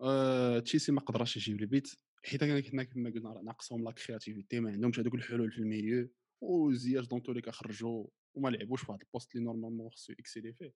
آه، 0.00 0.58
تشيلسي 0.58 0.92
ما 0.92 1.00
قدرش 1.00 1.36
يجيب 1.36 1.60
البيت 1.60 1.92
حيت 2.24 2.44
كنا 2.44 2.82
كما 2.84 3.10
قلنا 3.10 3.32
راه 3.32 3.42
ناقصهم 3.42 3.84
la 3.84 3.90
créativité 3.90 4.60
ما 4.60 4.70
عندهمش 4.70 5.00
هذوك 5.00 5.14
الحلول 5.14 5.52
في 5.52 5.58
ال 5.58 5.64
milieu. 5.64 6.10
وزياش 6.40 7.06
dans 7.06 7.22
tous 7.22 7.32
les 7.32 7.40
cas 7.40 7.50
خرجوا 7.50 8.06
وما 8.34 8.48
لعبوش 8.48 8.82
في 8.82 8.90
واحد 8.90 9.02
ال 9.02 9.07
poste 9.07 9.34
اللي 9.34 9.44
normalement 9.44 9.90
خصو 9.90 10.12
exceller 10.12 10.52
فيه. 10.52 10.74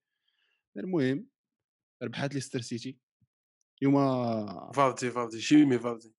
المهم 0.77 1.29
ربحات 2.03 2.35
ليستر 2.35 2.61
سيتي 2.61 2.99
اليوم 3.83 3.97
فالدي 4.73 5.11
فالدي 5.11 5.39
جيمي 5.39 5.79
فاردي 5.79 6.15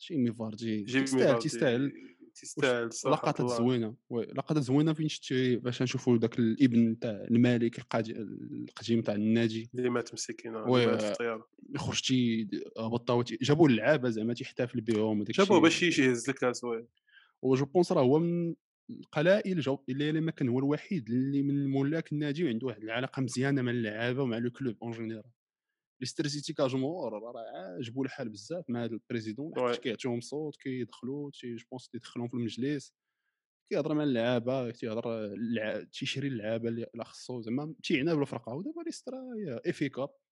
جيمي 0.00 0.30
تيستاهل 0.30 1.28
فالدي 1.28 1.40
تيستاهل 1.40 1.92
تيستاهل 2.34 2.92
صراحة 2.92 3.28
لقطات 3.28 3.58
زوينة. 3.58 3.96
oui 4.10 4.24
لقطات 4.24 4.62
زوينة 4.62 4.92
فين 4.92 5.08
شتي؟ 5.08 5.56
باش 5.56 5.82
نشوفوا 5.82 6.16
داك 6.18 6.38
الابن 6.38 6.98
تاع 6.98 7.10
الملك 7.10 7.78
القديم 8.08 9.02
تاع 9.02 9.14
النادي 9.14 9.70
اللي 9.74 9.90
مات 9.90 10.14
مسكين 10.14 10.56
اللي 10.56 10.70
oui 10.70 10.86
مات 11.68 11.80
في 11.80 11.84
الطياره 11.84 11.92
يخرج 11.92 12.00
تي 12.00 12.48
هبطاو 12.78 13.22
تي- 13.22 13.38
جابوا 13.42 13.68
اللعابه 13.68 14.08
زعما 14.10 14.34
تيحتفل 14.34 14.80
بهم 14.80 15.20
وداك 15.20 15.36
جابوه 15.36 15.60
باش 15.60 15.82
يهز 15.82 16.28
الكاس 16.30 16.64
oui 16.64 16.86
و 17.42 17.49
je 17.49 17.64
pense 17.64 17.92
راه 17.92 18.02
هو 18.02 18.18
من 18.18 18.54
القلائل 18.90 19.60
je 19.60 19.78
اللي 19.88 20.08
اللي 20.10 20.20
ما 20.20 20.30
كان 20.30 20.48
هو 20.48 20.58
الوحيد 20.58 21.08
اللي 21.10 21.42
من 21.42 21.70
ملاك 21.70 22.12
النادي 22.12 22.44
وعنده 22.44 22.66
واحد 22.66 22.82
العلاقة 22.82 23.22
مزيانة 23.22 23.62
مع 23.62 23.70
اللعابة 23.70 24.22
ومع 24.22 24.38
le 24.38 24.50
club 24.50 24.76
en 24.82 24.90
général. 24.92 25.30
ليستر 26.00 26.26
سيتي 26.26 26.52
كجمهور 26.52 27.12
راه 27.12 27.34
عجبو 27.78 28.02
الحال 28.04 28.28
بزاف 28.28 28.64
مع 28.70 28.84
هذا 28.84 28.92
ال 28.92 28.99
président 28.99 29.58
oui. 29.58 29.76
كيعطيهم 29.76 30.20
صوت 30.20 30.56
كيدخلوا 30.56 31.30
تي 31.30 31.54
je 31.56 31.64
pense 31.70 31.88
تيدخلهم 31.88 32.28
في 32.28 32.34
المجلس 32.34 32.94
كيهضر 33.72 33.94
مع 33.94 34.02
اللعابة 34.02 34.70
تيهضر 34.70 35.34
تيشري 35.92 36.28
اللعابة 36.28 36.68
اللي 36.68 36.86
خصو 37.00 37.40
زعما 37.40 37.74
تيعنى 37.82 38.14
بالفرقة. 38.16 38.54
ودابا 38.54 38.80
ليستر 38.86 39.12
اف 39.66 39.82
اي 39.82 39.88
كاب 39.88 40.08
من- 40.08 40.27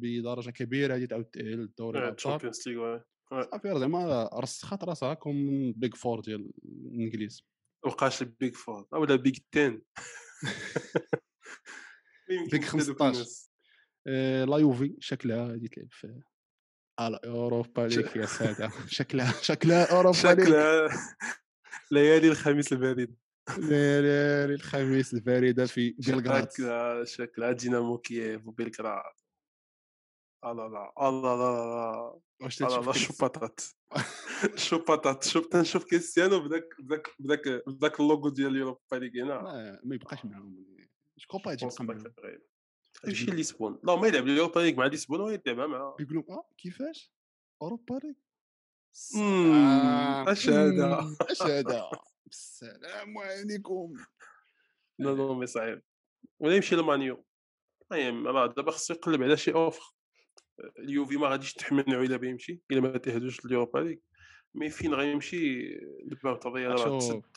بدرجة 0.00 0.50
كبيرة 0.50 1.06
تعاود 1.06 1.24
تاهل 1.24 1.64
لدوري 1.64 1.98
الأبطال. 1.98 2.16
تشامبيونز 2.16 2.68
ليغ 2.68 3.00
صافي 3.30 3.78
زعما 3.80 4.30
رسخات 4.34 4.84
راسها 4.84 5.14
comme 5.14 5.72
Big 5.72 5.94
Four 5.94 6.20
ديال 6.20 6.50
الإنجليز. 6.64 7.42
مابقاش 7.84 8.22
ال 8.22 8.30
Big 8.30 8.54
Four 8.56 8.86
ولا 8.92 9.16
Big 9.16 9.46
10 9.56 9.82
بيك 12.50 12.64
15 12.64 13.24
آه، 14.06 14.44
لا 14.44 14.56
يوفي 14.56 14.96
شكلها 15.00 15.48
غادي 15.48 15.68
تلعب 15.68 15.88
في 15.90 16.20
على 16.98 17.20
أوروبا 17.24 17.80
ليك 17.80 18.16
يا 18.16 18.26
سادة. 18.26 18.70
شكلها 18.86 19.32
شكلها 19.42 19.96
أوروبا 19.96 20.16
ليك 20.16 20.40
شكلها 20.40 20.88
ليالي 21.90 22.28
الخميس 22.28 22.72
البارد 22.72 23.16
الخميس 24.54 25.14
البارده 25.14 25.66
في 25.66 25.90
بلغراد 25.90 26.52
شكلها 26.52 27.04
شكلها 27.04 27.52
دينامو 27.52 27.98
كييف 27.98 28.46
وبلغراد 28.46 29.12
لا 30.44 30.52
لا 30.52 30.68
لا 30.68 30.92
لا 30.98 31.10
لا 31.10 31.32
لا 31.32 32.20
واش 32.40 32.62
لا 32.62 32.92
شو 32.92 33.12
بطاط 33.22 33.76
شو 34.56 34.78
بطاط 34.78 35.24
شوف 35.24 35.46
تنشوف 35.46 35.84
كريستيانو 35.84 36.40
بداك 36.40 36.74
بداك 36.78 37.08
بداك 37.18 37.62
بداك 37.66 38.00
اللوغو 38.00 38.28
ديال 38.28 38.48
اليوروبا 38.48 38.96
ليغ 38.96 39.24
هنا. 39.24 39.42
ما 39.84 39.94
يبقاش 39.94 40.24
معاهم. 40.24 40.66
جو 41.18 41.38
با 41.38 41.56
معاهم 41.82 42.12
يمشي 43.06 43.26
لليسبون 43.26 43.80
لا 43.84 43.96
ما 43.96 44.06
يلعب 44.06 44.24
اليوروبا 44.24 44.60
ليغ 44.60 44.76
مع 44.76 44.86
ليسبون 44.86 45.20
ويلعبها 45.20 45.66
مع 45.66 45.96
يقولوا 46.00 46.22
آه 46.30 46.48
كيفاش 46.58 47.12
اوروبا 47.62 48.00
ليغ 48.04 48.14
اش 50.32 50.48
هذا؟ 50.48 51.16
اش 51.20 51.42
هذا 51.42 51.90
السلام 52.30 53.18
عليكم. 53.18 53.94
لا 54.98 55.10
لا 55.10 55.34
mais 55.34 55.46
صعيب 55.46 55.82
ولا 56.40 56.56
يمشي 56.56 56.76
لمانيو 56.76 57.24
المهم 57.92 58.26
راه 58.26 58.46
دابا 58.46 58.70
خصو 58.70 58.94
يقلب 58.94 59.22
على 59.22 59.36
شي 59.36 59.52
offre. 59.52 59.94
اليوفي 60.78 61.16
ما 61.16 61.28
غاديش 61.28 61.52
تحملو 61.52 62.02
الا 62.02 62.16
بيمشي 62.16 62.62
إلا 62.70 62.80
ما 62.80 62.98
تهدوش 62.98 63.44
اليوروبا 63.44 63.78
ليغ 63.78 63.98
mais 64.54 64.70
فين 64.70 64.94
غيمشي 64.94 65.74
الباب 65.78 66.40
تاع 66.40 66.50
الريال 66.50 66.70
راه 66.70 66.98
تسد. 66.98 67.36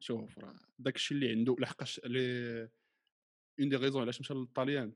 شوف 0.00 0.38
راه 0.38 0.56
داك 0.78 0.96
الشيء 0.96 1.16
اللي 1.16 1.30
عنده 1.30 1.56
لحقاش 1.58 2.00
l'une 2.04 3.68
des 3.68 3.76
raisons 3.76 4.02
علاش 4.02 4.20
مشى 4.20 4.34
للطاليان 4.34 4.92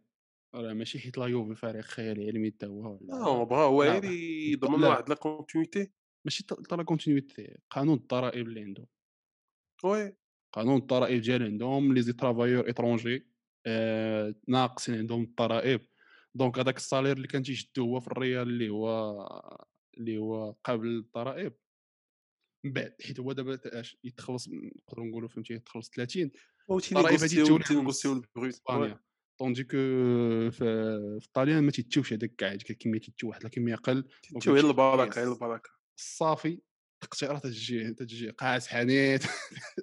راه 0.54 0.72
ماشي 0.72 0.98
حيت 0.98 1.18
la 1.18 1.26
Juve 1.26 1.54
فريق 1.54 1.84
خيالي 1.84 2.26
علمي 2.26 2.50
حتى 2.50 2.66
هو 2.66 2.98
لا 3.02 3.44
بغا 3.44 3.64
هو. 3.64 3.82
يضمن. 3.82 4.84
واحد 4.84 5.08
la 5.08 5.14
continuité 5.14 5.92
ماشي 6.24 6.44
تا 6.44 6.76
la 6.76 6.82
continuité 6.82 7.58
قانون 7.70 7.96
الضرائب 7.98 8.48
اللي 8.48 8.60
عنده. 8.60 8.86
oui 9.82 10.16
قانون 10.52 10.76
الضرائب 10.76 11.22
ديال 11.22 11.42
عندهم 11.42 11.94
les 11.94 12.12
travailleurs 12.12 12.70
étrangers 12.70 13.26
آه 13.66 14.34
ناقصين 14.48 14.94
عندهم 14.94 15.22
الضرائب 15.22 15.80
donc 16.34 16.58
هذاك 16.58 16.76
ال 16.76 16.81
salaire 16.81 17.16
اللي 17.16 17.28
كان 17.28 17.42
تيشدو 17.42 17.84
هو 17.84 18.00
في 18.00 18.08
الريال 18.08 18.48
اللي 18.48 18.68
هو 18.68 19.26
اللي 19.98 20.18
هو 20.18 20.56
قابل 20.64 20.86
للضرائب 20.86 21.52
من 22.64 22.72
بعد 22.72 22.94
حيت 23.02 23.20
هو 23.20 23.32
دابا 23.32 23.58
اش 23.64 23.96
يتخلص 24.04 24.48
نقدروا 24.48 25.06
نقولوا 25.06 25.28
فهمتي 25.28 25.54
يتخلص 25.54 25.90
30 25.90 26.30
هو 26.70 26.78
الضرائب 26.78 27.16
تينيغوسيو 27.16 27.46
تولي 27.46 27.64
تينيغوسيو 27.64 28.12
البروت 28.12 28.62
طوندي 29.38 29.64
كو 29.64 29.76
في, 30.50 30.50
في 31.20 31.26
الطاليان 31.26 31.64
ما 31.64 31.70
تيتيوش 31.70 32.12
هذاك 32.12 32.34
كاع 32.38 32.54
ديك 32.54 32.70
الكميه 32.70 33.00
تيتيو 33.00 33.28
واحد 33.28 33.44
الكميه 33.44 33.74
أقل 33.74 34.08
تيو 34.40 34.54
غير 34.54 34.70
البركة. 34.70 35.20
غير 35.20 35.32
البركة. 35.32 35.70
صافي. 35.96 36.60
تقطيره 37.02 37.38
تجي 37.38 37.94
تجي 37.94 38.30
قاعس 38.30 38.68
حنيت. 38.68 39.24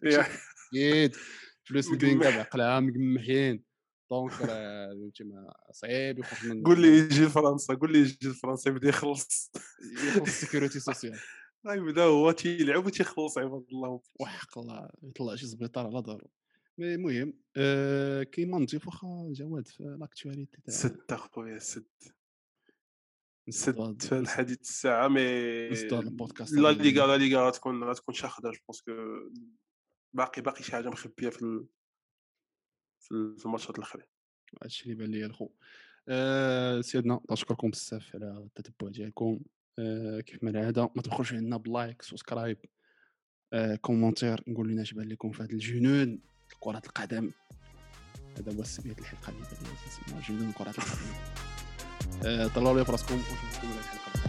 جيت 0.74 1.16
فلوس 1.64 1.88
مقمح. 1.88 2.04
البنكه 2.04 2.30
بعقلها 2.38 2.80
مقمحين. 2.80 3.64
دونك 4.12 4.42
راه 4.42 4.90
فهمتي 4.94 5.24
ما 5.24 5.54
صعيب 5.72 6.20
يخرج 6.20 6.50
من 6.50 6.64
قول 6.64 6.82
لي 6.82 6.88
يجي 6.88 7.26
لفرنسا 7.26 7.74
قول 7.74 7.94
لي 7.94 8.00
يجي 8.00 8.30
لفرنسا 8.30 8.70
يبدأ 8.70 8.90
يخلص. 8.90 9.52
يخلص 10.08 10.28
السيكوريتي 10.28 10.80
سوسيال 10.80 11.20
غيبدا 11.68 12.04
هو 12.04 12.32
تيلعب 12.32 12.86
وتيخلص 12.86 13.38
عباد 13.38 13.66
الله. 13.72 14.02
وحق 14.20 14.58
الله 14.58 14.90
يطلع 15.04 15.36
شي 15.36 15.48
سبيطار 15.48 15.88
على 15.88 16.02
دارو. 16.02 16.30
مي 16.78 16.96
المهم 16.96 17.34
آه 17.58 18.24
كيما 18.24 18.60
نضيف 18.60 18.88
واخا 18.88 19.34
جواد 19.36 19.68
في 19.68 19.98
لاكتواليتي 20.00 20.58
ست 20.68 21.12
اخويا 21.12 21.60
ست. 21.60 22.14
هاد- 23.80 24.02
في 24.02 24.20
الحديث 24.20 24.62
الساعة 24.62 25.08
مي 25.08 25.22
لا 26.62 26.72
ليغا 26.72 27.08
لا 27.08 27.18
ليغا 27.18 27.48
غتكون 27.48 27.84
غتكون 27.84 28.16
شاخده 28.16 28.52
جو 28.52 28.58
بونسكو 28.68 28.92
باقي 30.14 30.42
باقي 30.42 30.64
شي 30.64 30.72
حاجة 30.72 30.90
مخبية 30.90 31.30
في 31.30 31.42
ال- 31.42 31.66
في 33.00 33.12
ال- 33.12 33.38
في 33.38 33.46
الماتشات 33.46 33.78
الاخرين 33.78 34.06
هادشي 34.64 34.84
اللي 34.84 34.96
بان 34.96 35.12
لي 35.12 35.26
الخو. 35.26 35.50
آه 36.08 36.82
سيدنا 36.82 37.20
نشكركم 37.32 37.70
بزاف 37.70 38.16
على 38.16 38.50
التتبع 38.58 38.90
ديالكم. 38.90 39.40
آه 39.80 40.20
كيف 40.20 40.44
ما 40.44 40.50
العاده 40.50 40.90
ما 40.96 41.02
تبخلوش 41.02 41.34
عندنا 41.34 41.58
ب 41.58 41.67
like 41.67 42.02
subscribe 42.02 42.58
آه 43.54 43.76
commentaire 43.76 44.44
نقول 44.48 44.70
لنا 44.70 44.82
اش 44.82 44.94
بان 44.94 45.10
لكم 45.10 45.32
في 45.32 45.44
هذا 45.44 45.52
الجنون 45.52 46.20
كرة 46.60 46.82
القدم. 46.86 47.32
هذا 48.38 48.58
هو 48.58 48.64
سمية 48.64 48.96
الحلقة 49.00 49.30
اللي 49.30 49.46
تسمى 49.46 50.22
جنون 50.22 50.52
كرة 50.52 50.70
القدم. 50.70 51.40
طلعوا 52.56 52.78
لي 52.78 52.86
في 52.86 52.90
الحلقة 52.90 53.14
القادمة 53.14 54.29